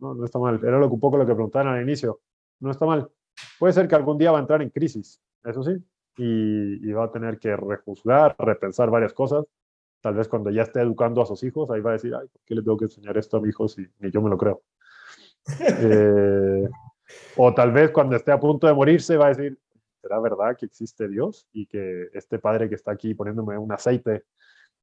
[0.00, 0.60] No, no está mal.
[0.62, 2.20] Era lo, un poco lo que preguntaban al inicio.
[2.60, 3.10] No está mal.
[3.58, 5.72] Puede ser que algún día va a entrar en crisis, eso sí,
[6.16, 9.44] y, y va a tener que rejuzgar, repensar varias cosas
[10.04, 12.42] tal vez cuando ya esté educando a sus hijos, ahí va a decir, ay, ¿por
[12.44, 14.62] qué le tengo que enseñar esto a mi hijo si ni yo me lo creo?
[15.58, 16.68] eh,
[17.38, 19.58] o tal vez cuando esté a punto de morirse va a decir,
[20.02, 21.48] ¿será verdad que existe Dios?
[21.52, 24.24] Y que este padre que está aquí poniéndome un aceite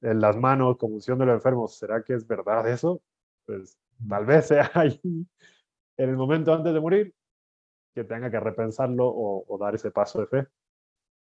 [0.01, 3.03] en las manos como unción de los enfermos, ¿será que es verdad eso?
[3.45, 3.77] Pues
[4.09, 7.13] tal vez sea ahí, en el momento antes de morir,
[7.93, 10.47] que tenga que repensarlo o, o dar ese paso de fe.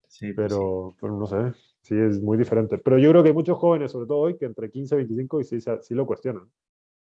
[0.07, 0.99] Sí, pues pero, sí.
[1.01, 1.53] pero no sé,
[1.83, 2.79] sí es muy diferente.
[2.79, 5.41] Pero yo creo que hay muchos jóvenes, sobre todo hoy, que entre 15 y 25
[5.41, 6.51] y sí, sí lo cuestionan.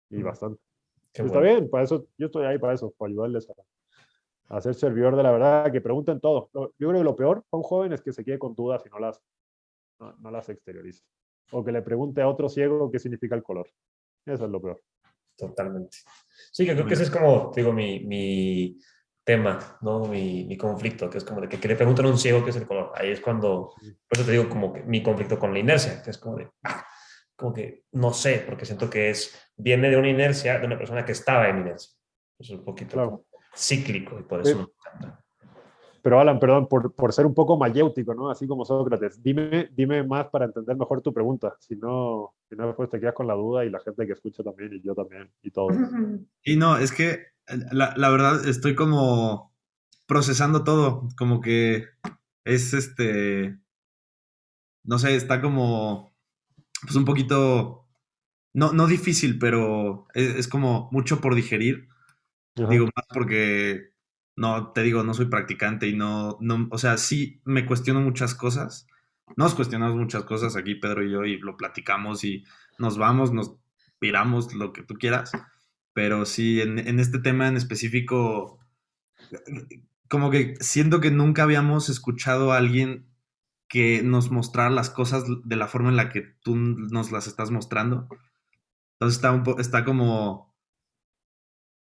[0.09, 0.23] Y mm.
[0.23, 0.61] bastante.
[1.13, 1.53] Qué Está bueno.
[1.53, 5.23] bien, para eso, yo estoy ahí para eso, para ayudarles a, a ser servidor de
[5.23, 6.49] la verdad, que pregunten todo.
[6.53, 8.89] Yo creo que lo peor para un joven es que se quede con dudas y
[8.89, 9.21] no las,
[9.99, 11.03] no, no las exteriorice.
[11.51, 13.69] O que le pregunte a otro ciego qué significa el color.
[14.25, 14.81] Eso es lo peor.
[15.35, 15.97] Totalmente.
[16.51, 18.77] Sí, que creo que ese es como, digo, mi, mi
[19.29, 20.05] tema, ¿no?
[20.05, 22.49] Mi, mi, conflicto, que es como de que, que, le preguntan a un ciego qué
[22.49, 22.91] es el color.
[22.95, 23.75] Ahí es cuando,
[24.07, 26.49] por eso te digo como que mi conflicto con la inercia, que es como de,
[26.63, 26.83] ah,
[27.35, 31.05] como que no sé, porque siento que es, viene de una inercia de una persona
[31.05, 31.91] que estaba en inercia.
[32.39, 33.25] Es un poquito claro.
[33.55, 34.55] cíclico y por eso sí.
[34.55, 35.23] me encanta.
[36.01, 38.31] Pero Alan, perdón, por, por, ser un poco mayéutico, ¿no?
[38.31, 41.55] Así como Sócrates, dime, dime más para entender mejor tu pregunta.
[41.59, 44.41] Si no, si no, después te quedas con la duda y la gente que escucha
[44.41, 45.75] también, y yo también, y todos.
[46.43, 47.27] Y no, es que
[47.71, 49.53] la, la, verdad estoy como
[50.07, 51.85] procesando todo, como que
[52.45, 53.59] es este,
[54.83, 56.15] no sé, está como,
[56.81, 57.87] pues un poquito,
[58.53, 61.89] no, no difícil, pero es, es como mucho por digerir.
[62.57, 62.67] Ajá.
[62.69, 63.93] Digo, más porque,
[64.35, 68.33] no, te digo, no soy practicante y no, no, o sea, sí me cuestiono muchas
[68.35, 68.87] cosas,
[69.37, 72.43] nos cuestionamos muchas cosas aquí, Pedro y yo, y lo platicamos y
[72.77, 73.55] nos vamos, nos
[73.99, 75.31] piramos, lo que tú quieras.
[75.99, 78.57] Pero sí, en, en este tema en específico,
[80.07, 83.05] como que siento que nunca habíamos escuchado a alguien
[83.67, 87.51] que nos mostrara las cosas de la forma en la que tú nos las estás
[87.51, 88.07] mostrando.
[88.93, 90.55] Entonces está, un está como,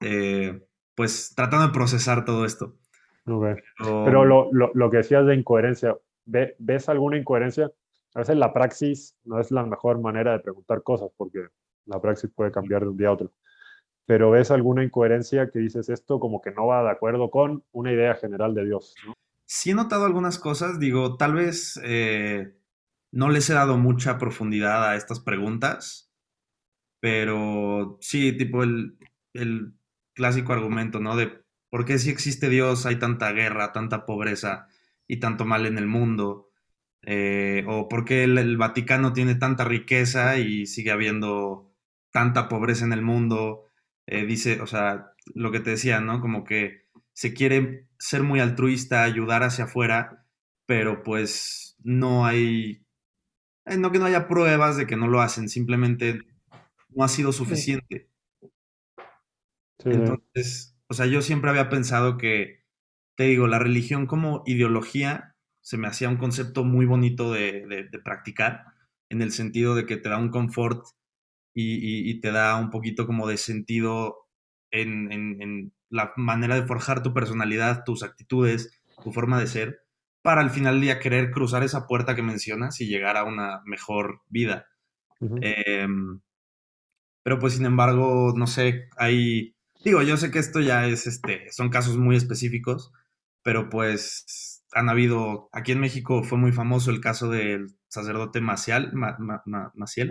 [0.02, 0.62] eh,
[0.94, 2.76] pues, tratando de procesar todo esto.
[3.24, 5.96] Pero, lo, lo, lo, que decías de incoherencia,
[6.26, 7.72] ¿ves alguna incoherencia?
[8.14, 11.48] A veces la praxis no es la mejor manera de preguntar cosas porque
[11.86, 13.32] la praxis puede cambiar de un día a otro.
[14.06, 17.92] Pero ves alguna incoherencia que dices esto como que no va de acuerdo con una
[17.92, 18.96] idea general de Dios.
[19.06, 19.14] ¿no?
[19.46, 22.56] Sí he notado algunas cosas, digo, tal vez eh,
[23.12, 26.12] no les he dado mucha profundidad a estas preguntas,
[27.00, 28.98] pero sí, tipo el,
[29.34, 29.74] el
[30.14, 31.16] clásico argumento, ¿no?
[31.16, 34.68] De por qué si existe Dios hay tanta guerra, tanta pobreza
[35.08, 36.52] y tanto mal en el mundo.
[37.04, 41.72] Eh, o por qué el, Vaticano tiene tanta riqueza y sigue habiendo
[42.12, 43.66] tanta pobreza en el mundo.
[44.12, 46.20] Eh, dice, o sea, lo que te decía, ¿no?
[46.20, 46.82] Como que
[47.14, 50.28] se quiere ser muy altruista, ayudar hacia afuera,
[50.66, 52.86] pero pues no hay,
[53.66, 56.20] eh, no que no haya pruebas de que no lo hacen, simplemente
[56.90, 58.10] no ha sido suficiente.
[59.86, 62.66] Entonces, o sea, yo siempre había pensado que,
[63.16, 68.66] te digo, la religión como ideología se me hacía un concepto muy bonito de, practicar,
[69.08, 70.84] en el sentido de que te da un confort
[71.54, 74.28] y, te da un poquito como de sentido
[74.72, 79.82] en, la manera de forjar tu personalidad, tus actitudes, tu forma de ser,
[80.22, 83.62] para al final del día querer cruzar esa puerta que mencionas y llegar a una
[83.66, 84.68] mejor vida.
[85.42, 86.22] Em,
[87.24, 91.52] pero pues sin embargo, no sé, hay, digo, yo sé que esto ya es, este,
[91.52, 92.92] son casos muy específicos,
[93.44, 98.92] pero pues han habido, aquí en México fue muy famoso el caso del sacerdote Maciel.
[98.94, 100.10] Maciel.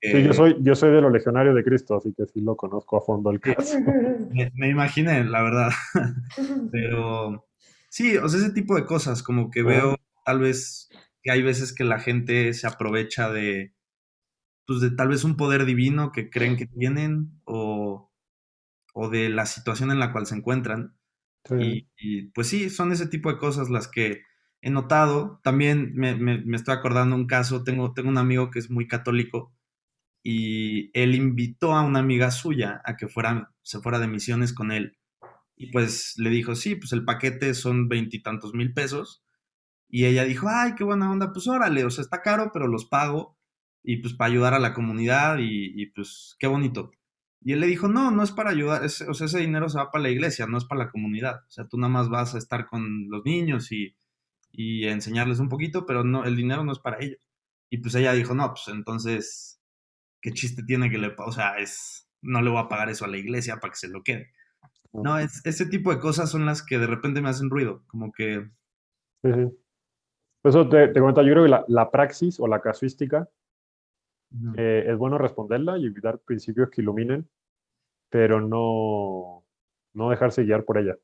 [0.00, 2.96] Sí, yo soy, yo soy de los legionarios de Cristo, así que sí lo conozco
[2.96, 3.78] a fondo el caso.
[4.54, 5.70] me, imaginé, la verdad.
[6.72, 7.46] Pero
[7.88, 10.88] sí, o sea, ese tipo de cosas, como que veo tal vez
[11.22, 13.74] que hay veces que la gente se aprovecha de,
[14.66, 18.10] pues de tal vez un poder divino que creen que tienen o,
[18.94, 20.94] o de la situación en la cual se encuentran
[21.48, 24.22] y, pues sí, son ese tipo de cosas las que
[24.62, 25.40] he notado.
[25.42, 29.52] También me, me, estoy acordando un caso, tengo, tengo un amigo que es muy católico
[30.22, 34.70] y él invitó a una amiga suya a que fuera, se fuera de misiones con
[34.72, 34.98] él.
[35.56, 39.24] Y pues le dijo, sí, pues el paquete son veintitantos mil pesos.
[39.88, 42.86] Y ella dijo, ay, qué buena onda, pues órale, o sea, está caro, pero los
[42.86, 43.36] pago.
[43.82, 46.92] Y pues para ayudar a la comunidad y, y pues qué bonito.
[47.42, 49.90] Y él le dijo, no, no es para ayudar, o sea, ese dinero se va
[49.90, 51.40] para la iglesia, no es para la comunidad.
[51.48, 53.96] O sea, tú nada más vas a estar con los niños y,
[54.52, 57.18] y enseñarles un poquito, pero no, el dinero no es para ellos.
[57.70, 59.60] Y pues ella dijo, no, pues entonces,
[60.20, 63.08] ¿qué chiste tiene que le, o sea, es, no le voy a pagar eso a
[63.08, 64.32] la iglesia para que se lo quede.
[64.92, 68.12] No, es, ese tipo de cosas son las que de repente me hacen ruido, como
[68.12, 68.50] que...
[69.22, 69.58] Sí, sí.
[70.42, 73.28] Eso te, te comento, yo creo que la, la praxis o la casuística
[74.56, 77.28] eh, es bueno responderla y evitar principios que iluminen,
[78.08, 79.44] pero no,
[79.92, 80.96] no dejarse guiar por ella,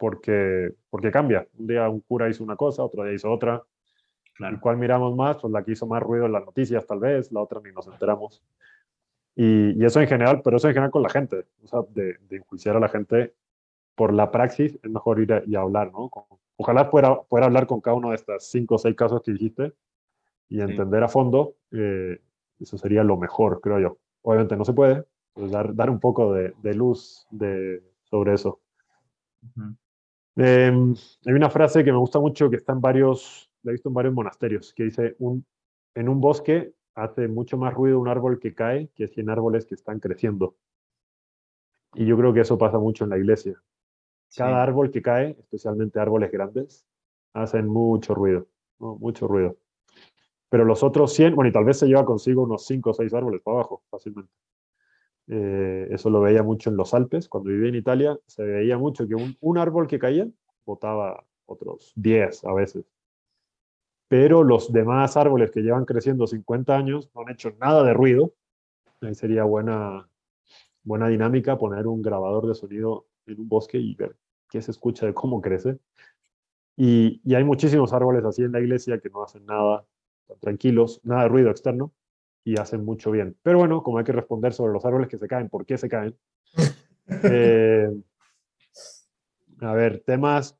[0.00, 1.46] porque, porque cambia.
[1.58, 3.62] Un día un cura hizo una cosa, otro día hizo otra.
[4.34, 4.56] Claro.
[4.56, 5.36] ¿Y cuál miramos más?
[5.36, 7.86] Pues la que hizo más ruido en las noticias, tal vez, la otra ni nos
[7.86, 8.42] enteramos.
[9.36, 12.16] Y, y eso en general, pero eso en general con la gente, o sea, de,
[12.28, 13.34] de enjuiciar a la gente
[13.94, 16.10] por la praxis, es mejor ir y hablar, ¿no?
[16.56, 19.74] Ojalá pueda, pueda hablar con cada uno de estos cinco o seis casos que dijiste
[20.48, 22.18] y entender a fondo eh,
[22.58, 23.98] eso sería lo mejor, creo yo.
[24.22, 28.60] Obviamente no se puede, pues dar, dar un poco de, de luz de, sobre eso.
[30.36, 30.94] Em,
[31.26, 33.94] hay una frase que me gusta mucho que está en varios, la he visto en
[33.94, 35.44] varios monasterios, que dice, un,
[35.94, 39.74] en un bosque hace mucho más ruido un árbol que cae que 100 árboles que
[39.74, 40.56] están creciendo.
[41.94, 43.60] Y yo creo que eso pasa mucho en la iglesia.
[44.36, 46.86] Cada árbol que cae, especialmente árboles grandes,
[47.34, 48.46] hacen mucho ruido,
[48.78, 49.56] mucho ruido.
[50.48, 53.12] Pero los otros 100, bueno, y tal vez se lleva consigo unos 5 o 6
[53.12, 54.32] árboles para abajo, fácilmente.
[55.32, 57.28] Eh, eso lo veía mucho en los Alpes.
[57.28, 60.28] Cuando vivía en Italia, se veía mucho que un, árbol que caía
[60.66, 62.84] botaba otros 10 a veces.
[64.08, 68.34] Pero los demás árboles que llevan creciendo 50 años no han hecho nada de ruido.
[69.02, 70.10] Ahí sería buena,
[70.82, 74.16] buena dinámica poner un grabador de sonido en un bosque y ver
[74.48, 75.78] qué se escucha de cómo crece.
[76.76, 79.86] Y hay muchísimos árboles así en la iglesia que no hacen nada
[80.40, 81.92] tranquilos, nada de ruido externo
[82.44, 83.36] y hacen mucho bien.
[83.42, 85.88] Pero bueno, como hay que responder sobre los árboles que se caen, por qué se
[85.88, 86.16] caen.
[87.24, 87.90] Eh,
[89.60, 90.56] a ver, temas.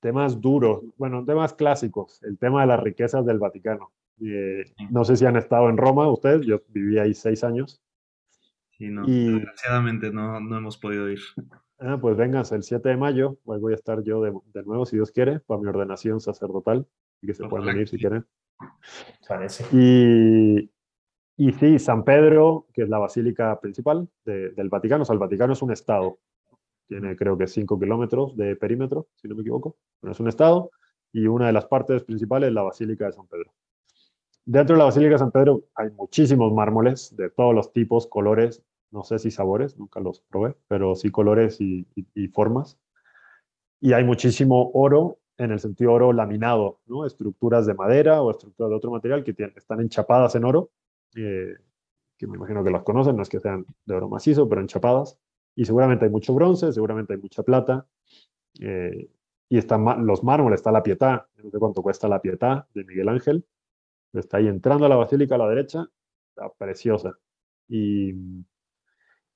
[0.00, 3.92] temas duros, bueno, temas clásicos, el tema de las riquezas del Vaticano.
[4.20, 7.80] Eh, no sé si han estado en Roma ustedes, yo viví ahí seis años.
[8.72, 11.20] Sí, no, desgraciadamente no, no hemos podido ir.
[11.78, 14.96] Ah, pues vengas, el 7 de mayo, voy a estar yo de, de, nuevo, si
[14.96, 16.86] Dios quiere, para mi ordenación sacerdotal,
[17.20, 18.24] y que se puedan venir si quieren.
[19.72, 20.70] Y,
[21.36, 25.52] y sí, San Pedro, que es la basílica principal del Vaticano, o sea, el Vaticano
[25.52, 26.18] es un estado,
[26.88, 30.70] tiene creo que 5 kilómetros de perímetro, si no me equivoco, pero es un estado,
[31.12, 33.52] y una de las partes principales es la Basílica de San Pedro.
[34.44, 38.62] Dentro de la Basílica de San Pedro hay muchísimos mármoles de todos los tipos, colores,
[38.90, 41.86] no sé si sabores, nunca los probé, pero sí colores y,
[42.34, 42.78] formas.
[43.80, 47.06] Y hay muchísimo oro, en el sentido oro laminado, ¿no?
[47.06, 50.70] estructuras de madera o estructuras de otro material que están enchapadas en oro,
[51.16, 51.54] eh,
[52.16, 55.18] que me imagino que las conocen, no es que sean de oro macizo, pero enchapadas.
[55.54, 57.86] Y seguramente hay mucho bronce, seguramente hay mucha plata.
[58.60, 59.10] Eh,
[59.48, 63.08] y están los mármoles, está la Pietà, no sé cuánto cuesta la Pietà de Miguel
[63.08, 63.44] Ángel.
[64.12, 65.86] Está ahí entrando a la basílica a la derecha,
[66.30, 67.18] está preciosa.
[67.68, 68.14] Y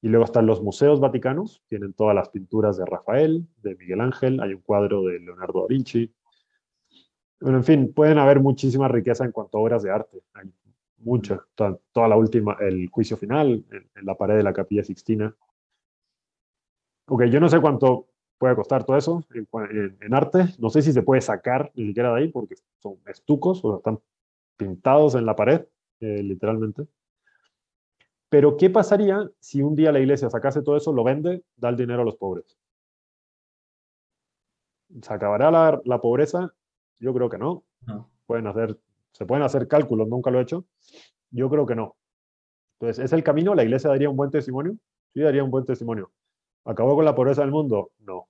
[0.03, 4.41] y luego están los museos vaticanos, tienen todas las pinturas de Rafael, de Miguel Ángel,
[4.41, 6.13] hay un cuadro de Leonardo da Vinci.
[7.41, 10.23] Bueno, en fin, pueden haber muchísima riqueza en cuanto a obras de arte.
[10.35, 10.51] Hay
[10.99, 15.35] mucha, toda, la última, el juicio final, en, la pared de la capilla Sixtina.
[17.09, 20.47] Ok, yo no sé cuánto puede costar todo eso en, arte.
[20.59, 24.01] No sé si se puede sacar ni siquiera de ahí porque son estucos o están
[24.57, 25.67] pintados en la pared,
[26.01, 26.87] eh, literalmente.
[28.29, 31.77] Pero, ¿qué pasaría si un día la iglesia sacase todo eso, lo vende, da el
[31.77, 32.57] dinero a los pobres?
[35.03, 35.51] ¿Se acabará
[35.85, 36.53] la, pobreza?
[36.99, 37.65] Yo creo que no.
[38.27, 38.79] Pueden hacer,
[39.13, 40.65] se pueden hacer cálculos, nunca lo he hecho.
[41.31, 41.97] Yo creo que no.
[42.79, 43.55] Entonces, ¿es el camino?
[43.55, 44.77] ¿La iglesia daría un buen testimonio?
[45.15, 46.13] Sí, daría un buen testimonio.
[46.65, 47.93] ¿Acabó con la pobreza del mundo?
[47.99, 48.29] No.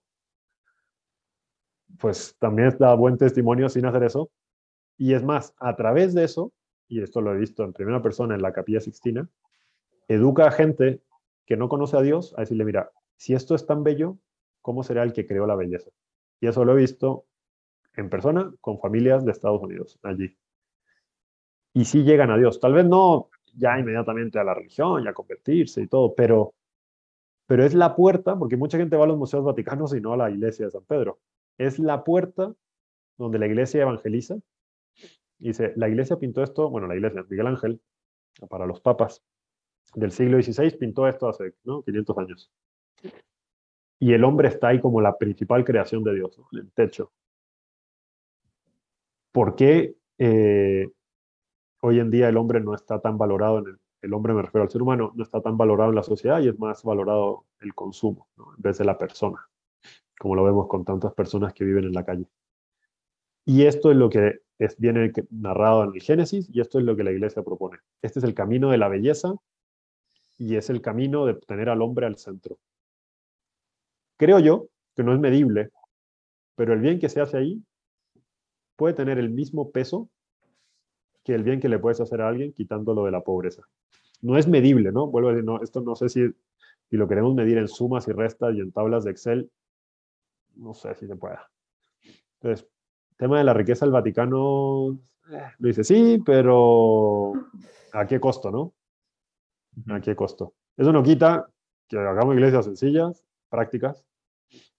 [1.98, 4.30] Pues también da buen testimonio sin hacer eso.
[4.98, 6.52] Y es más, a través de eso,
[6.88, 9.28] y esto lo he visto en primera persona en la capilla Sixtina,
[10.08, 11.00] educa a gente
[11.46, 14.18] que no conoce a Dios a decirle, mira, si esto es tan bello,
[14.60, 15.90] ¿cómo será el que creó la belleza?
[16.40, 17.24] Y eso lo he visto
[17.94, 20.36] en persona con familias de Estados Unidos allí.
[21.72, 22.60] Y sí llegan a Dios.
[22.60, 26.54] Tal vez no ya inmediatamente a la religión y a convertirse y todo, pero,
[27.46, 30.16] pero es la puerta, porque mucha gente va a los museos vaticanos y no a
[30.16, 31.20] la iglesia de San Pedro.
[31.58, 32.54] Es la puerta
[33.16, 34.36] donde la iglesia evangeliza.
[35.38, 37.80] dice, la iglesia pintó esto, bueno, la iglesia, Miguel Ángel,
[38.48, 39.22] para los papas,
[39.94, 41.82] del siglo XVI pintó esto hace ¿no?
[41.82, 42.50] 500 años.
[43.98, 47.12] Y el hombre está ahí como la principal creación de Dios, en el techo.
[49.32, 50.88] ¿Por qué eh,
[51.80, 54.70] hoy en día el hombre no está tan valorado, en el, hombre me refiero al
[54.70, 58.28] ser humano, no está tan valorado en la sociedad y es más valorado el consumo
[58.36, 59.48] en vez de la persona,
[60.18, 62.26] como lo vemos con tantas personas que viven en la calle?
[63.44, 66.96] Y esto es lo que es, viene narrado en el Génesis y esto es lo
[66.96, 67.78] que la iglesia propone.
[68.02, 69.34] Este es el camino de la belleza
[70.38, 72.58] y es el camino de tener al hombre al centro.
[74.16, 75.70] Creo yo que no es medible,
[76.54, 77.62] pero el bien que se hace ahí
[78.76, 80.08] puede tener el mismo peso
[81.24, 83.62] que el bien que le puedes hacer a alguien quitándolo de la pobreza.
[84.22, 85.08] No es medible, ¿no?
[85.08, 86.28] Vuelvo a decir, no, esto no sé si,
[86.88, 89.50] si lo queremos medir en sumas y restas y en tablas de Excel,
[90.54, 91.50] no sé si se pueda.
[92.40, 92.68] Entonces,
[93.16, 94.98] tema de la riqueza del Vaticano,
[95.30, 97.32] eh, lo dice sí, pero
[97.92, 98.72] ¿a qué costo, no?
[99.88, 100.54] ¿A qué costo?
[100.76, 101.48] Eso no quita
[101.88, 104.04] que hagamos iglesias sencillas, prácticas,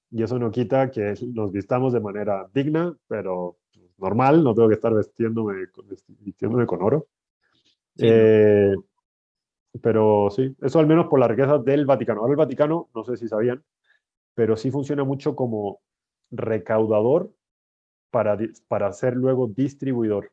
[0.10, 3.58] y eso no quita que nos vistamos de manera digna, pero
[3.98, 5.66] normal, no tengo que estar vestiéndome,
[6.20, 7.08] vistiéndome con oro.
[8.00, 8.76] Eh,
[9.82, 12.22] pero sí, eso al menos por la riqueza del Vaticano.
[12.22, 13.64] Ahora el Vaticano, no sé si sabían,
[14.34, 15.82] pero sí funciona mucho como
[16.32, 17.32] recaudador
[18.12, 18.38] para,
[18.68, 20.32] para ser luego distribuidor.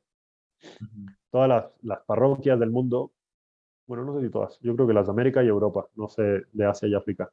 [1.30, 3.12] Todas las, las, parroquias del mundo
[3.86, 6.42] bueno, no sé si todas, yo creo que las de América y Europa, no sé,
[6.52, 7.30] de Asia y África,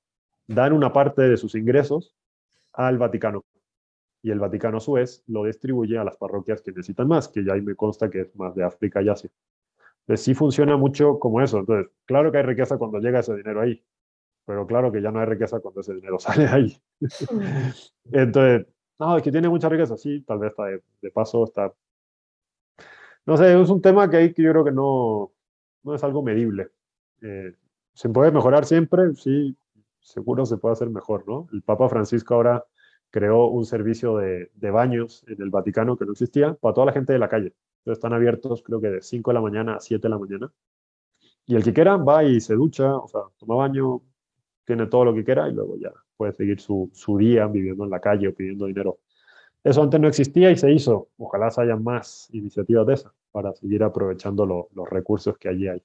[0.47, 2.16] dan una parte de sus ingresos
[2.74, 3.45] al Vaticano.
[4.24, 7.43] Y el Vaticano a su vez lo distribuye a las parroquias que necesitan más, que
[7.43, 9.30] ya ahí me consta que es más de África y Asia.
[10.02, 11.60] Entonces sí funciona mucho como eso.
[11.60, 13.84] Entonces, claro que hay riqueza cuando llega ese dinero ahí,
[14.45, 16.78] pero claro que ya no hay riqueza cuando ese dinero sale ahí.
[18.12, 18.68] Entonces,
[18.99, 21.74] no, es que tiene mucha riqueza, sí, tal vez está de, de paso, está...
[23.26, 25.32] No sé, es un tema que, hay que yo creo que no,
[25.84, 26.69] no es algo medible.
[27.21, 27.53] Eh,
[27.93, 29.13] ¿Se puede mejorar siempre?
[29.15, 29.55] Sí,
[29.99, 31.47] seguro se puede hacer mejor, ¿no?
[31.51, 32.65] El Papa Francisco ahora
[33.09, 37.13] creó un servicio de, baños en el Vaticano que no existía para toda la gente
[37.13, 37.53] de la calle.
[37.86, 40.51] Están abiertos creo que de 5 de la mañana a 7 de la mañana.
[41.45, 44.01] Y el que quiera va y se ducha, o sea, toma baño,
[44.65, 47.89] tiene todo lo que quiera y luego ya puede seguir su, su día viviendo en
[47.89, 48.99] la calle o pidiendo dinero.
[49.64, 51.09] Eso antes no existía y se hizo.
[51.18, 55.84] Ojalá haya más iniciativas de esas para seguir aprovechando los recursos que allí hay.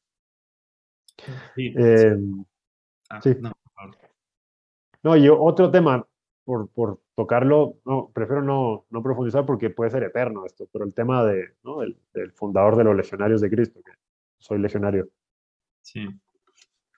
[1.55, 1.73] Sí.
[1.77, 2.45] Em,
[3.11, 3.21] ah,
[5.03, 6.07] no, y otro tema,
[6.45, 10.93] por, por, tocarlo, no, prefiero no, no, profundizar porque puede ser eterno esto, pero el
[10.93, 11.81] tema de, ¿no?
[11.81, 13.93] del, del, fundador de los legionarios de Cristo, que
[14.39, 15.09] soy legionario.
[15.81, 16.07] Sí.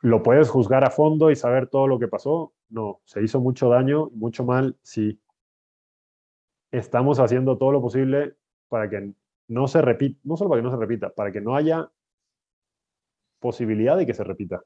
[0.01, 2.53] ¿Lo puedes juzgar a fondo y saber todo lo que pasó?
[2.69, 5.21] No, se hizo mucho daño, mucho mal, sí.
[6.71, 8.35] Estamos haciendo todo lo posible
[8.69, 9.13] para que
[9.49, 11.91] no se repita, no solo para que no se repita, para que no haya
[13.41, 14.63] posibilidad de que se repita.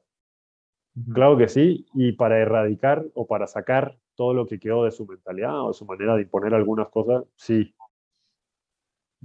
[1.13, 5.07] Claro que sí, y para erradicar o para sacar todo lo que quedó de su
[5.07, 7.73] mentalidad o de su manera de imponer algunas cosas, sí.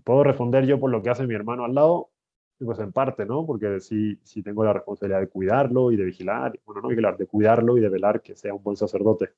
[0.05, 2.11] ¿Puedo responder yo por lo que hace mi hermano al lado?
[2.59, 3.45] Pues en parte, ¿no?
[3.45, 7.27] Porque sí, sí tengo la responsabilidad de cuidarlo y de vigilar, bueno, no vigilar, de
[7.27, 9.31] cuidarlo y de velar que sea un buen sacerdote.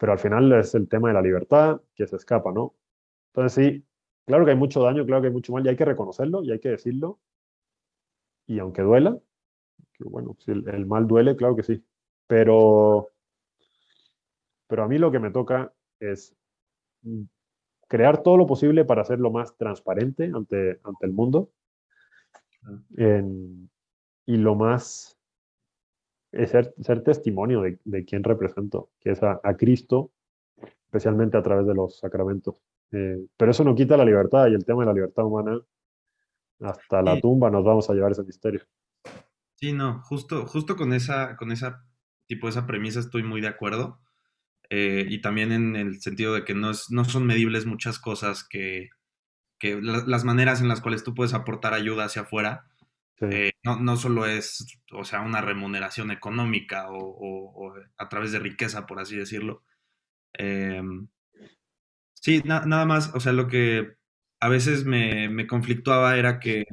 [0.00, 2.74] Pero al final es el tema de la libertad que se escapa, ¿no?
[3.34, 3.84] Entonces sí,
[4.24, 6.50] claro que hay mucho daño, claro que hay mucho mal y hay que reconocerlo y
[6.50, 7.20] hay que decirlo.
[8.46, 9.18] Y aunque duela,
[9.92, 11.84] que bueno, si el, el mal duele, claro que sí.
[12.26, 13.10] Pero,
[14.66, 16.34] pero a mí lo que me toca es
[17.86, 21.50] crear todo lo posible para hacerlo más transparente ante, ante el mundo
[24.26, 25.19] y lo más
[26.32, 30.12] es ser, ser testimonio de, de, quién represento, que es a, Cristo,
[30.84, 32.62] especialmente a través de los sacramentos.
[32.92, 35.60] Eh, pero eso no quita la libertad y el tema de la libertad humana,
[36.60, 38.60] hasta la tumba nos vamos a llevar ese misterio.
[39.54, 41.84] Sí, no, justo, justo con esa, con esa
[42.26, 44.00] tipo, esa premisa estoy muy de acuerdo.
[44.70, 48.46] Eh, y también en el sentido de que no, es, no son medibles muchas cosas
[48.48, 48.88] que,
[49.58, 52.66] que las maneras en las cuales tú puedes aportar ayuda hacia afuera,
[53.20, 58.86] eh, no, no, solo es, o sea, una remuneración económica o, a través de riqueza,
[58.86, 59.62] por así decirlo.
[60.34, 61.08] Em,
[62.14, 63.96] sí, nada más, o sea, lo que
[64.40, 66.64] a veces me, me conflictuaba era que,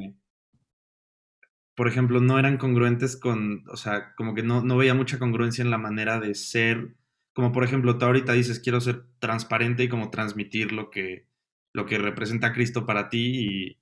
[1.76, 5.64] por ejemplo, no eran congruentes con, o sea, como que no, no veía mucha congruencia
[5.64, 6.96] en la manera de ser,
[7.34, 11.28] como por ejemplo, tú ahorita dices, quiero ser transparente y como transmitir lo que,
[11.74, 13.80] lo que representa Cristo para ti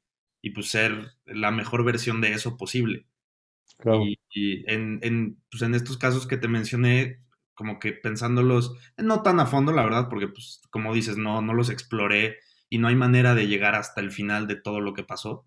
[0.52, 3.08] pues ser la mejor versión de eso posible.
[4.30, 7.22] Y, en, en, pues en estos casos que te mencioné,
[7.54, 11.54] como que pensándolos, no tan a fondo, la verdad, porque pues como dices, no, no
[11.54, 12.38] los exploré
[12.70, 15.46] y no hay manera de llegar hasta el final de todo lo que pasó.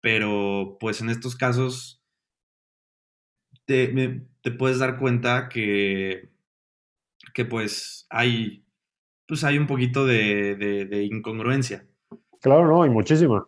[0.00, 2.02] Pero pues en estos casos
[3.64, 6.30] te, te puedes dar cuenta que,
[7.32, 8.64] que pues hay
[9.26, 11.86] pues hay un poquito de, incongruencia.
[12.40, 13.46] Claro, no, hay muchísima.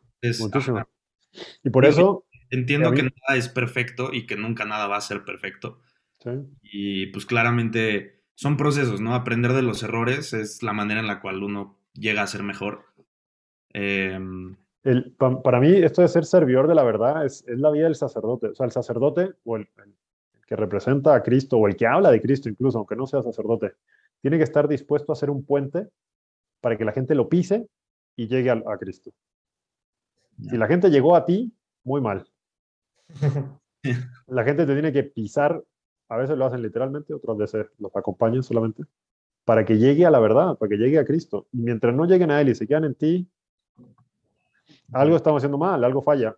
[1.62, 2.24] Y por eso...
[2.48, 5.80] Entiendo que nada es perfecto y que nunca nada va a ser perfecto.
[6.20, 6.30] Sí.
[6.62, 9.16] Y pues claramente son procesos, ¿no?
[9.16, 12.84] Aprender de los errores es la manera en la cual uno llega a ser mejor.
[13.70, 17.86] Em, el, para mí, esto de ser servidor de la verdad es, es, la vida
[17.86, 18.46] del sacerdote.
[18.46, 19.68] O sea, el sacerdote o el,
[20.46, 23.72] que representa a Cristo o el que habla de Cristo incluso, aunque no sea sacerdote,
[24.22, 25.88] tiene que estar dispuesto a ser un puente
[26.60, 27.68] para que la gente lo pise
[28.16, 29.12] y llegue a, Cristo.
[30.42, 31.52] Si la gente llegó a ti,
[31.84, 32.28] muy mal.
[34.26, 35.62] La gente te tiene que pisar,
[36.08, 38.82] a veces lo hacen literalmente, otras veces los acompañan solamente,
[39.44, 41.46] para que llegue a la verdad, para que llegue a Cristo.
[41.52, 43.28] Y mientras no lleguen a Él y se quedan en ti,
[44.92, 46.36] algo estamos haciendo mal, algo falla.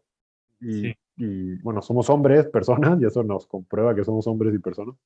[0.61, 4.97] Y, y bueno, somos hombres, personas, y eso nos comprueba que somos hombres y personas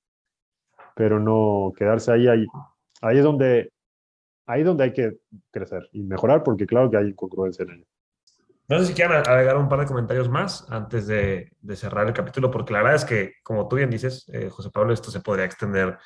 [0.95, 2.47] pero no quedarse ahí, ahí.
[3.01, 3.73] Ahí es donde,
[4.47, 5.19] ahí es donde hay que
[5.51, 7.87] crecer y mejorar, porque claro que hay incongruencia en ello.
[8.73, 12.15] No sé si quieran agregar un par de comentarios más antes de, de cerrar el
[12.15, 15.20] capítulo, porque la verdad es que, como tú bien dices, eh, José Pablo, esto se
[15.20, 15.99] podría extender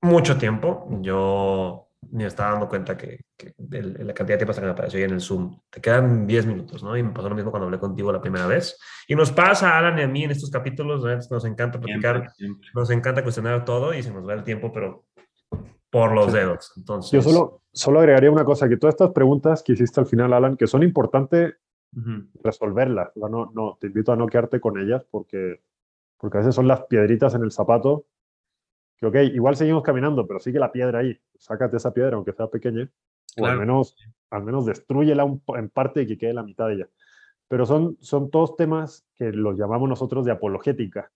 [0.00, 0.86] mucho tiempo.
[1.00, 5.04] Yo ni estaba dando cuenta que, que la cantidad de tiempo que me apareció ahí
[5.04, 5.58] en el Zoom.
[5.68, 6.96] Te quedan 10 minutos, ¿no?
[6.96, 8.78] Y me pasó lo mismo cuando hablé contigo la primera vez.
[9.08, 12.32] Y nos pasa a Alan y a mí en estos capítulos, nos encanta platicar,
[12.72, 15.06] nos encanta cuestionar todo y se nos va el tiempo, pero
[15.90, 16.72] por los dedos.
[16.76, 17.10] Entonces...
[17.10, 20.56] Yo solo, solo agregaría una cosa, que todas estas preguntas que hiciste al final, Alan,
[20.56, 21.54] que son importantes
[22.42, 23.10] resolverlas.
[23.16, 25.60] no, no, te invito a no quedarte con ellas porque,
[26.18, 28.06] porque a veces son las piedritas en el zapato
[29.00, 31.18] que, ok, igual seguimos caminando, pero sigue la piedra ahí.
[31.38, 32.88] Sácate esa piedra, aunque sea pequeña,
[33.38, 33.96] o al menos,
[34.28, 35.26] al menos destruyela
[35.56, 36.88] en parte y que quede la mitad de ella.
[37.48, 41.10] Pero son, son todos temas que los llamamos nosotros de apologética,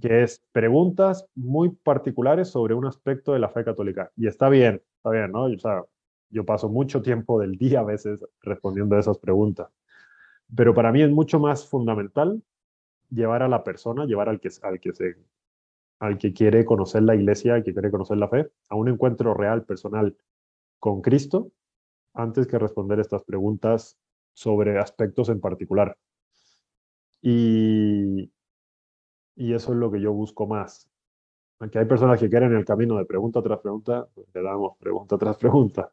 [0.00, 4.10] que es preguntas muy particulares sobre un aspecto de la fe católica.
[4.16, 5.44] Y está bien, está bien, ¿no?
[5.44, 5.84] O sea,
[6.30, 9.68] yo paso mucho tiempo del día a veces respondiendo a esas preguntas.
[10.54, 12.42] Pero para mí es mucho más fundamental
[13.10, 15.16] llevar a la persona, llevar al que, al que se
[16.00, 19.34] al que quiere conocer la iglesia, al que quiere conocer la fe, a un encuentro
[19.34, 20.16] real, personal
[20.78, 21.50] con Cristo,
[22.14, 23.98] antes que responder estas preguntas
[24.32, 25.96] sobre aspectos en particular.
[27.20, 28.30] Y,
[29.34, 30.87] y eso es lo que yo busco más.
[31.60, 35.18] Aunque hay personas que quieren el camino de pregunta tras pregunta, pues le damos pregunta
[35.18, 35.90] tras pregunta.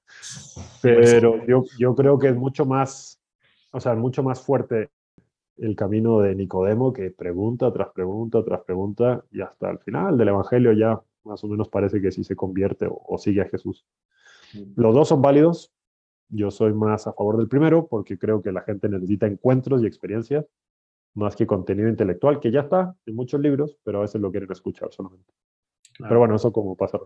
[0.82, 3.20] Pero yo, yo creo que es mucho más,
[3.72, 4.92] o sea, mucho más fuerte
[5.58, 10.28] el camino de Nicodemo que pregunta tras pregunta tras pregunta y hasta el final del
[10.28, 13.86] Evangelio ya más o menos parece que sí se convierte o, sigue a Jesús.
[14.76, 15.72] Los dos son válidos.
[16.30, 19.88] Yo soy más a favor del primero porque creo que la gente necesita encuentros y
[19.88, 20.46] experiencias
[21.16, 24.52] más que contenido intelectual, que ya está en muchos libros, pero a veces lo quieren
[24.52, 25.34] escuchar solamente.
[26.00, 27.00] Pero bueno, eso como pasa.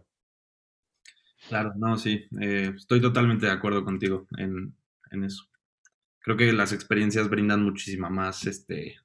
[1.47, 4.75] Claro, no, sí, eh, estoy totalmente de acuerdo contigo en,
[5.11, 5.45] en, eso.
[6.19, 8.97] Creo que las experiencias brindan muchísima más, este,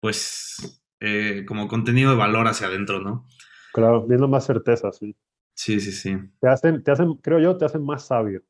[0.00, 3.26] pues, eh, como contenido de valor hacia adentro, ¿no?
[3.72, 5.16] Claro, viendo más certeza, sí.
[5.54, 6.16] Sí, sí, sí.
[6.40, 8.42] Te hacen, te hacen, creo yo, te hacen más sabio.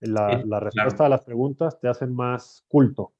[0.00, 3.12] La, la respuesta a las preguntas te hacen más culto.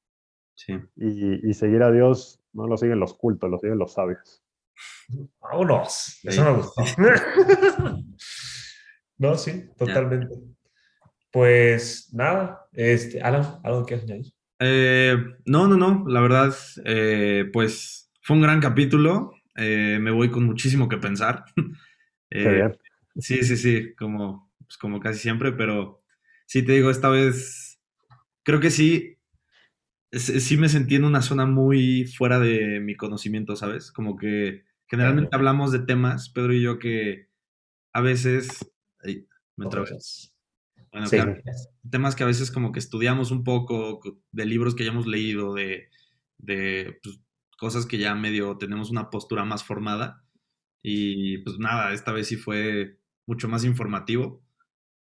[0.55, 0.73] Sí.
[0.95, 4.43] Y, y, seguir a Dios no lo siguen los cultos, lo siguen los sabios.
[5.41, 6.19] Vámonos.
[6.23, 6.83] Eso me gustó.
[9.17, 10.35] no, sí, totalmente.
[11.31, 14.33] Pues nada, este, Alan, ¿algo que añadir?
[14.59, 16.53] Eh, no, no, no, la verdad,
[16.85, 19.33] eh, pues fue un gran capítulo.
[19.55, 21.45] Eh, me voy con muchísimo que pensar.
[23.15, 26.03] sí, sí, sí, como, pues como casi siempre, pero
[26.45, 27.79] sí te digo, esta vez
[28.43, 29.17] creo que sí,
[30.11, 33.91] sí me sentí en una zona muy fuera de mi conocimiento, ¿sabes?
[33.91, 37.29] Como que generalmente hablamos de temas, Pedro y yo, que
[37.93, 38.69] a veces...
[39.55, 39.65] me
[40.91, 41.07] bueno,
[41.89, 44.01] temas que a veces como que estudiamos un poco,
[44.33, 45.87] de libros que ya hemos leído, de,
[46.37, 47.21] de pues,
[47.57, 50.25] cosas que ya medio tenemos una postura más formada.
[50.83, 54.43] Y pues nada, esta vez sí fue mucho más informativo.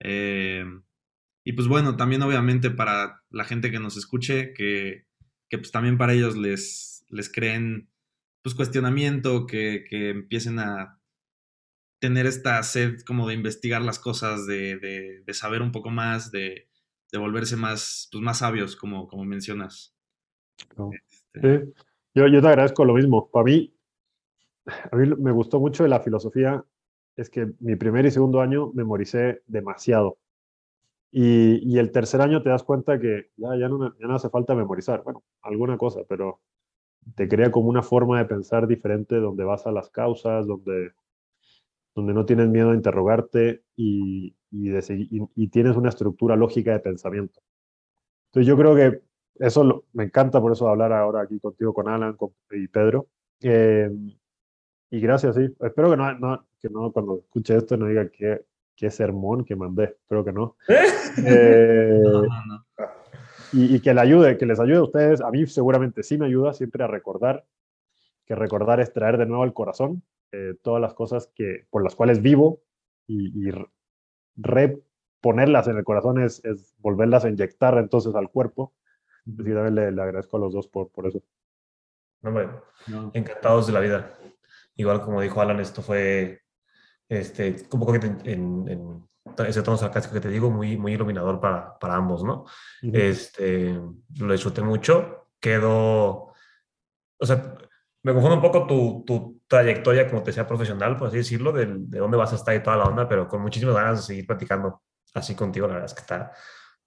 [0.01, 0.65] Eh,
[1.45, 5.07] y pues bueno, también obviamente para la gente que nos escuche, que,
[5.49, 7.89] que pues también para ellos les, les creen
[8.47, 11.01] pues cuestionamiento, que, que empiecen a
[11.99, 14.79] tener esta sed como de investigar las cosas, de,
[15.27, 16.69] de, saber un poco más, de,
[17.11, 19.97] de, volverse más, pues más sabios, como, como mencionas.
[21.35, 21.73] Este sí.
[22.15, 23.29] Yo, yo te agradezco lo mismo.
[23.33, 23.75] Para mí,
[24.93, 26.65] a mí me gustó mucho de la filosofía,
[27.17, 30.19] es que mi primer y segundo año memoricé demasiado.
[31.11, 34.31] Y, y el tercer año te das cuenta que ya, ya, no, ya no hace
[34.31, 36.43] falta memorizar, bueno, alguna cosa, pero
[37.15, 40.93] te crea como una forma de pensar diferente donde vas a las causas, donde
[41.97, 47.41] donde no tienes miedo a interrogarte y, y, tienes una estructura lógica de pensamiento.
[48.27, 49.01] Entonces yo creo que
[49.37, 52.17] eso me encanta por eso hablar ahora aquí contigo, con Alan
[52.51, 53.09] y Pedro.
[53.41, 53.91] Eh,
[54.91, 55.49] y gracias, sí.
[55.59, 58.45] Espero que no, que no cuando escuche esto no diga qué,
[58.77, 59.85] qué sermón que mandé.
[59.85, 60.57] Espero que no.
[61.27, 62.03] Eh,
[63.53, 65.21] y, y, que le ayude, que les ayude a ustedes.
[65.21, 67.45] A mí seguramente sí me ayuda siempre a recordar,
[68.27, 70.03] que recordar es traer de nuevo al corazón
[70.33, 72.61] eh, todas las cosas que, por las cuales vivo
[73.07, 73.51] y,
[74.39, 76.43] reponerlas en el corazón es,
[76.79, 78.75] volverlas a inyectar entonces al cuerpo.
[79.25, 81.23] Y también le, agradezco a los dos por, por eso.
[82.23, 82.49] Hombre,
[83.15, 84.19] encantados de la vida.
[84.75, 86.43] Igual como dijo Alan, esto fue
[87.09, 89.09] este, un poco en, en
[89.47, 92.45] ese tono sarcástico que te digo, muy, muy iluminador para, para ambos, ¿no?
[92.83, 93.79] este,
[94.19, 95.29] lo disfruté mucho.
[95.41, 96.33] Quedó,
[97.19, 97.57] o sea,
[98.03, 101.67] me confunde un poco tu, tu, trayectoria, como te decía, profesional, por así decirlo, de,
[101.67, 104.27] de, dónde vas a estar y toda la onda, pero con muchísimas ganas de seguir
[104.27, 104.83] platicando
[105.15, 105.69] así contigo.
[105.69, 106.33] La verdad es que está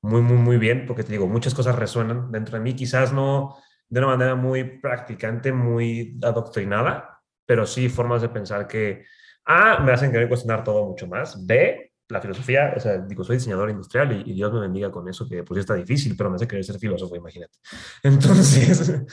[0.02, 3.58] muy, muy, muy bien, porque te digo, muchas cosas resuenan dentro de mí, quizás no
[3.88, 9.06] de una manera muy practicante, muy adoctrinada, pero sí formas de pensar que,
[9.46, 13.38] A, me hacen querer cuestionar todo mucho más, B, la filosofía, o sea, digo, soy
[13.38, 16.36] diseñador industrial y, y Dios me bendiga con eso, que pues está difícil, pero me
[16.36, 17.58] hace querer ser filósofo, imagínate.
[18.04, 19.06] Entonces,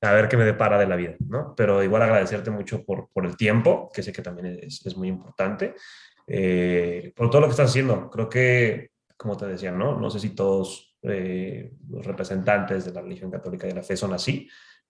[0.00, 1.54] a ver qué me depara de la vida, ¿no?
[1.56, 5.08] Pero igual agradecerte mucho por, por el tiempo, que sé que también es, es muy
[5.08, 5.74] importante,
[6.26, 8.08] eh, por todo lo que estás haciendo.
[8.10, 9.98] Creo que, como te decía, ¿no?
[9.98, 13.96] No sé si todos eh, los representantes de la religión católica y de la fe
[13.96, 14.48] son así,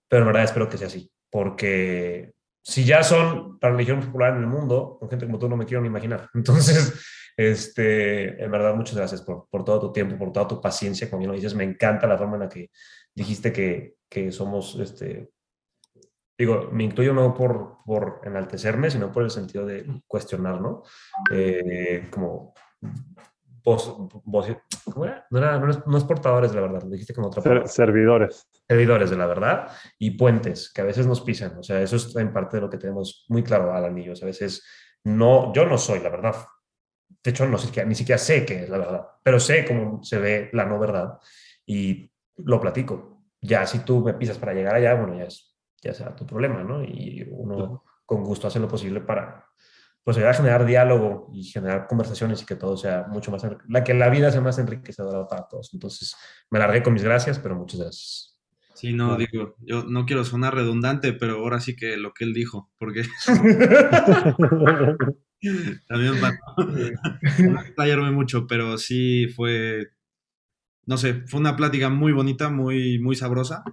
[0.09, 2.33] pero en verdad espero que sea así, porque
[2.63, 5.67] si ya son la religión popular en el mundo, con gente como tú no me
[5.67, 6.29] quiero ni imaginar.
[6.35, 7.01] Entonces,
[7.41, 11.09] este, en verdad, muchas gracias por, por todo tu tiempo, por toda tu paciencia.
[11.09, 12.71] Como bien lo dices, me encanta la forma en la que
[13.15, 15.31] dijiste que, que somos, este,
[16.39, 20.83] digo, me incluyo no por, por enaltecerme, sino por el sentido de cuestionar, ¿no?
[21.33, 22.53] Eh, como
[23.65, 24.47] vos, vos,
[24.93, 25.27] ¿cómo era?
[25.31, 27.69] No, era, no, es, no es portadores de la verdad, lo dijiste como otra palabra.
[27.69, 28.47] Servidores.
[28.69, 29.69] Servidores de la verdad
[29.99, 32.69] y puentes que a veces nos pisan, o sea, eso es en parte de lo
[32.69, 34.63] que tenemos muy claro, Alan y yo, a veces
[35.05, 36.37] no, yo no soy la verdad,
[37.23, 40.19] de hecho, no sé, ni siquiera sé qué es la verdad, pero sé cómo se
[40.19, 41.19] ve la no verdad
[41.67, 43.25] y lo platico.
[43.41, 46.63] Ya si tú me pisas para llegar allá, bueno, ya, es, ya será tu problema,
[46.63, 46.83] ¿no?
[46.83, 49.47] Y uno con gusto hace lo posible para,
[50.03, 53.95] pues, a generar diálogo y generar conversaciones y que todo sea mucho más, la que
[53.95, 55.71] la vida sea más enriquecedora para todos.
[55.73, 56.17] Entonces,
[56.51, 58.39] me largué con mis gracias, pero muchas gracias.
[58.75, 62.33] Sí, no, digo, yo no quiero sonar redundante, pero ahora sí que lo que él
[62.33, 63.03] dijo, porque
[65.87, 66.15] también
[67.77, 69.89] para no mucho, pero sí fue,
[70.87, 73.65] no sé, fue una plática muy bonita, muy, muy sabrosa.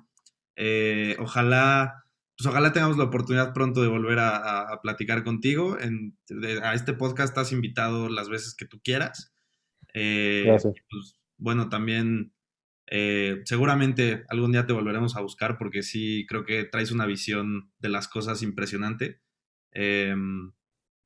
[0.55, 2.05] Eh, ojalá,
[2.37, 5.77] pues ojalá tengamos la oportunidad pronto de volver a, platicar contigo.
[5.79, 6.17] En,
[6.63, 9.33] a este podcast estás invitado las veces que tú quieras.
[9.93, 10.73] Eh, Gracias.
[10.89, 12.33] Pues, bueno, también
[12.89, 17.71] eh, seguramente algún día te volveremos a buscar porque sí creo que traes una visión
[17.79, 19.21] de las cosas impresionante.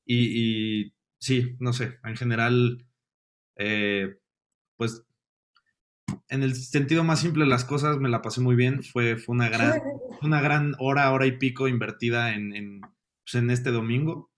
[0.06, 2.86] Y, sí, no sé, en general,
[3.58, 4.18] eh,
[4.78, 5.06] pues
[6.28, 8.84] en el sentido más simple de las cosas me la pasé muy bien.
[8.84, 9.82] Fue, fue una, gran,
[10.22, 14.32] una gran hora, hora y pico invertida en, en, pues, en este domingo.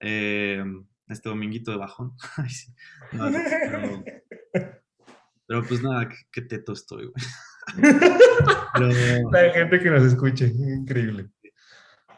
[0.00, 2.12] Em, este dominguito de bajón.
[5.46, 7.24] Pero pues nada, qué, teto estoy, güey.
[9.34, 11.28] Hay gente que nos escuche, increíble.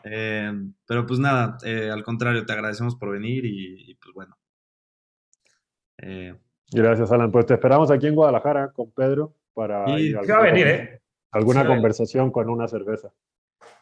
[0.05, 0.53] Eh,
[0.87, 4.37] pero pues nada, eh, al contrario, te agradecemos por venir y, pues bueno.
[5.99, 6.35] Eh,
[6.73, 7.31] Gracias, Alan.
[7.31, 11.03] Pues te esperamos aquí en Guadalajara con Pedro para ir a venir, ¿eh?
[11.31, 13.13] alguna conversación con una cerveza.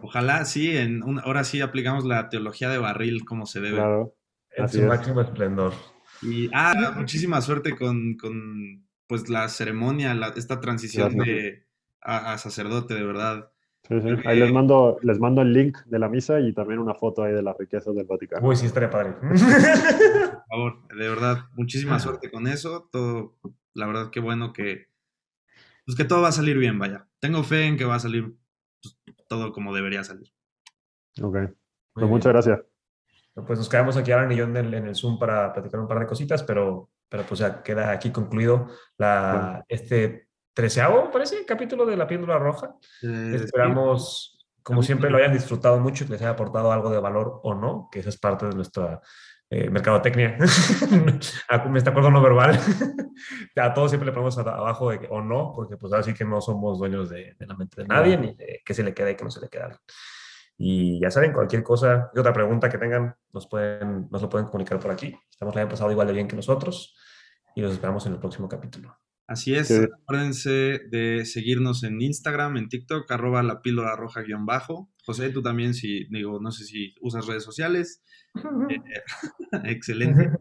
[0.01, 3.77] Ojalá sí, en ahora sí aplicamos la teología de barril como se debe.
[3.77, 4.15] Claro.
[4.57, 5.73] En su máximo esplendor.
[6.23, 11.65] Y ah, muchísima suerte con, con pues la ceremonia, esta transición de,
[12.01, 13.50] a, sacerdote, de verdad.
[14.25, 17.33] Ahí les mando, les mando el link de la misa y también una foto ahí
[17.33, 18.47] de las riquezas del Vaticano.
[18.47, 19.15] Uy, sí, estaría padre.
[19.21, 22.89] Por favor, de verdad, muchísima suerte con eso.
[22.93, 23.37] Todo,
[23.75, 24.87] la verdad, qué bueno que,
[25.85, 27.09] pues que todo va a salir bien, vaya.
[27.19, 28.33] Tengo fe en que va a salir
[28.83, 28.97] pues,
[29.27, 30.33] todo como debería salir.
[31.21, 31.37] Ok,
[31.93, 32.61] pues muchas gracias.
[33.35, 36.07] Pues nos quedamos aquí ahora en el, en el Zoom para platicar un par de
[36.07, 40.29] cositas, pero pero pues ya queda aquí concluido la, este
[40.61, 42.75] treceavo, parece, capítulo de La Píldora Roja.
[43.03, 47.41] Eh, Esperamos, como siempre, lo hayan disfrutado mucho y les haya aportado algo de valor
[47.43, 49.01] o no, que esa es parte de nuestra
[49.49, 50.37] eh, mercadotecnia.
[51.71, 52.61] Me está acuerdo no verbal.
[53.57, 56.79] a todos siempre le ponemos abajo de o no, porque pues así que no somos
[56.79, 59.31] dueños de, la mente de nadie, ni de qué se le queda y qué no
[59.31, 59.81] se le queda.
[60.59, 64.49] Y ya saben, cualquier cosa y otra pregunta que tengan, nos, pueden, nos lo pueden
[64.49, 65.19] comunicar por aquí.
[65.31, 66.95] Estamos la pasado igual de bien que nosotros
[67.55, 69.00] y los esperamos en el próximo capítulo.
[69.31, 74.91] Así es, acuérdense de seguirnos en Instagram, en TikTok, arroba la píldora roja guion bajo.
[75.05, 78.03] José, tú también, si digo, no sé si usas redes sociales.
[78.71, 79.03] Eh,
[79.65, 80.33] excelente.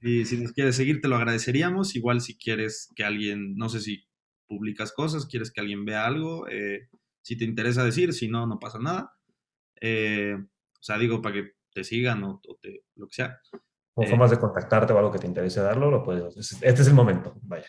[0.00, 1.94] Y si nos quieres seguir, te lo agradeceríamos.
[1.94, 4.08] Igual si quieres que alguien, no sé si
[4.46, 6.88] publicas cosas, quieres que alguien vea algo, eh,
[7.20, 9.12] si te interesa decir, si no, no pasa nada.
[9.78, 13.38] Eh, o sea, digo, para que te sigan o, te, lo que sea.
[13.92, 16.34] O formas de contactarte o algo que te interese darlo, lo puedes.
[16.62, 17.68] Este es el momento, vaya.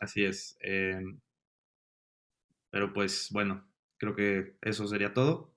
[0.00, 0.56] Así es.
[0.60, 1.20] Em,
[2.70, 3.64] pero pues bueno,
[3.98, 5.52] creo que eso sería todo.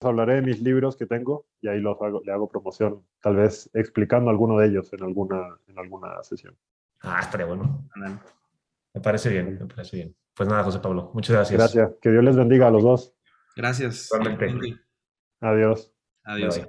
[0.00, 3.70] Hablaré de mis libros que tengo y ahí los hago, le hago promoción, tal vez
[3.72, 6.56] explicando alguno de ellos en alguna, en alguna sesión.
[7.00, 7.88] Ah, estaría bueno.
[8.94, 10.16] Me parece bien, me parece bien.
[10.34, 11.58] Pues nada, José Pablo, muchas gracias.
[11.58, 11.98] Gracias.
[12.00, 13.14] Que Dios les bendiga a los dos.
[13.56, 14.10] Gracias.
[15.40, 15.92] Adiós.
[16.24, 16.60] Adiós.